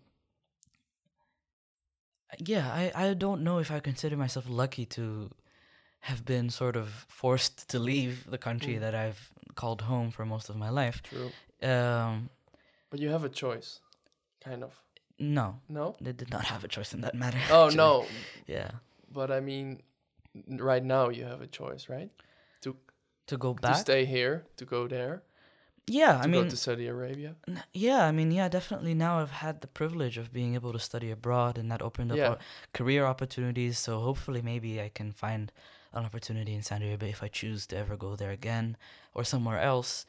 [2.38, 5.30] yeah, I I don't know if I consider myself lucky to
[6.00, 8.80] have been sort of forced to leave the country Hmm.
[8.80, 11.02] that I've called home for most of my life.
[11.02, 11.30] True.
[11.62, 12.28] Um,
[12.90, 13.80] But you have a choice,
[14.44, 14.80] kind of.
[15.18, 15.94] no, No.
[16.00, 17.38] they did not have a choice in that matter.
[17.50, 17.76] Oh actually.
[17.76, 18.06] no.
[18.46, 18.70] Yeah,
[19.12, 19.82] But I mean,
[20.60, 22.10] right now you have a choice, right?
[22.62, 22.76] to
[23.26, 23.74] to go back.
[23.74, 25.22] To stay here, to go there,
[25.86, 27.34] yeah, to I mean, go to Saudi Arabia.
[27.48, 28.94] N- Yeah, I mean, yeah, definitely.
[28.94, 32.18] Now I've had the privilege of being able to study abroad, and that opened up
[32.18, 32.36] Yeah.
[32.72, 33.78] career opportunities.
[33.78, 35.52] So hopefully, maybe I can find
[35.94, 38.76] an opportunity in Saudi Arabia if I choose to ever go there again
[39.14, 40.06] or somewhere else.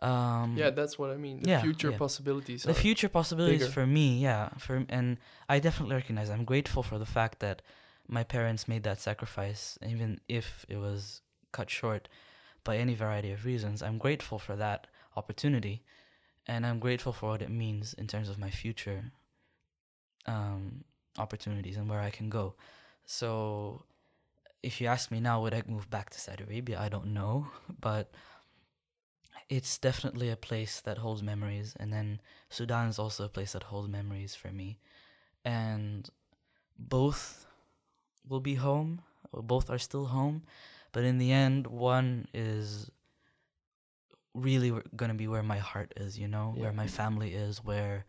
[0.00, 1.40] Um, Yeah, that's what I mean.
[1.42, 1.98] The yeah, future yeah.
[1.98, 2.64] possibilities.
[2.64, 3.72] the future possibilities bigger.
[3.72, 5.18] for me, yeah, for and
[5.48, 6.28] I definitely recognize.
[6.28, 7.62] I'm grateful for the fact that
[8.08, 12.08] my parents made that sacrifice, even if it was cut short
[12.64, 13.82] by any variety of reasons.
[13.82, 15.82] I'm grateful for that opportunity,
[16.48, 19.12] and I'm grateful for what it means in terms of my future
[20.26, 20.84] um,
[21.16, 22.54] opportunities and where I can go.
[23.04, 23.84] So,
[24.62, 26.80] if you ask me now, would I move back to Saudi Arabia?
[26.80, 27.48] I don't know,
[27.80, 28.12] but
[29.48, 31.74] it's definitely a place that holds memories.
[31.78, 34.78] And then Sudan is also a place that holds memories for me.
[35.44, 36.08] And
[36.78, 37.46] both
[38.26, 39.02] will be home,
[39.32, 40.44] both are still home.
[40.92, 42.90] But in the end, one is
[44.34, 48.04] really going to be where my heart is, you know, where my family is, where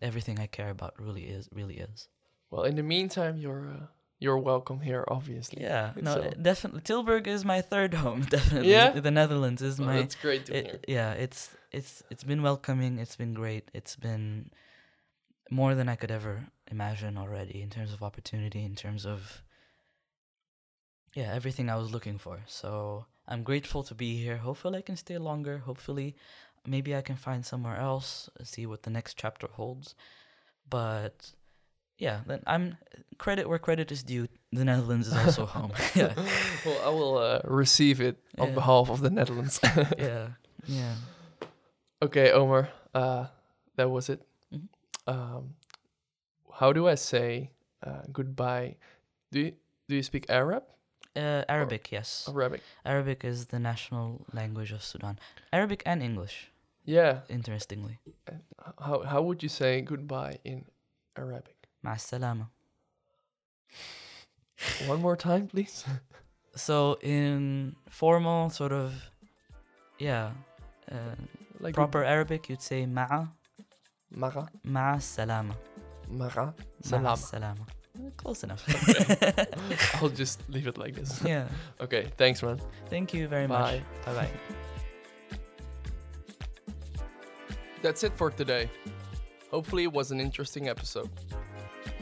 [0.00, 2.08] everything I care about really is, really is.
[2.50, 3.86] Well, in the meantime, you're uh,
[4.22, 5.62] you're welcome here, obviously.
[5.68, 6.82] Yeah, no, So- uh, definitely.
[6.88, 8.20] Tilburg is my third home.
[8.36, 8.90] Definitely, Yeah?
[9.08, 9.96] the Netherlands is Well, my.
[10.00, 10.78] that's great to hear.
[10.98, 11.40] Yeah, it's
[11.78, 12.92] it's it's been welcoming.
[13.04, 13.64] It's been great.
[13.78, 14.50] It's been
[15.50, 16.34] more than I could ever
[16.76, 19.42] imagine already in terms of opportunity, in terms of
[21.14, 22.36] yeah, everything I was looking for.
[22.46, 24.38] So I'm grateful to be here.
[24.38, 25.58] Hopefully, I can stay longer.
[25.58, 26.16] Hopefully,
[26.66, 29.94] maybe I can find somewhere else, see what the next chapter holds.
[30.68, 31.32] But
[32.02, 32.64] yeah, then I'm
[33.18, 34.26] credit where credit is due.
[34.50, 35.72] The Netherlands is also home.
[35.94, 36.12] yeah,
[36.66, 38.54] well, I will uh, receive it on Yeah.
[38.60, 39.60] behalf of the Netherlands.
[39.98, 40.28] yeah,
[40.66, 40.94] yeah.
[42.02, 43.26] okay, Omer, uh,
[43.76, 44.20] that was it.
[44.52, 44.68] Mhm.
[45.06, 45.54] Um,
[46.60, 47.50] how do I say
[47.86, 48.76] uh, goodbye?
[49.32, 49.52] Do you,
[49.88, 50.62] do you speak Arab?
[51.16, 52.28] Uh, Arabic, yes.
[52.28, 52.60] Arabic.
[52.84, 55.18] Arabic is the national language of Sudan.
[55.52, 56.50] Arabic and English,
[56.84, 57.20] Yeah.
[57.28, 57.98] interestingly.
[58.78, 60.64] How how would you say goodbye in
[61.16, 61.61] Arabic?
[61.83, 62.47] مع السلامة.
[64.87, 65.85] One more time, please.
[66.55, 68.93] So in formal sort of,
[69.99, 70.31] yeah,
[70.91, 71.15] uh,
[71.59, 73.27] like proper Arabic, you'd say مع
[74.11, 75.55] Mara, مع السلامة.
[76.09, 77.13] Mara, مع salam.
[77.13, 77.65] السلامة.
[77.97, 78.63] Uh, Close enough.
[79.95, 81.21] I'll just leave it like this.
[81.25, 81.47] yeah.
[81.81, 82.59] Okay, thanks, man.
[82.89, 83.59] Thank you very much.
[83.59, 83.81] Bye.
[84.05, 84.29] Bye bye.
[87.81, 88.69] That's it for today.
[89.51, 91.09] Hopefully, it was an interesting episode.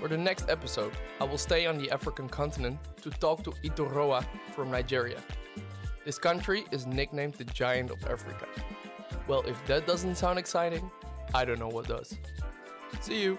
[0.01, 4.24] For the next episode, I will stay on the African continent to talk to Itoroa
[4.57, 5.18] from Nigeria.
[6.07, 8.46] This country is nicknamed the Giant of Africa.
[9.28, 10.90] Well, if that doesn't sound exciting,
[11.34, 12.16] I don't know what does.
[13.03, 13.38] See you!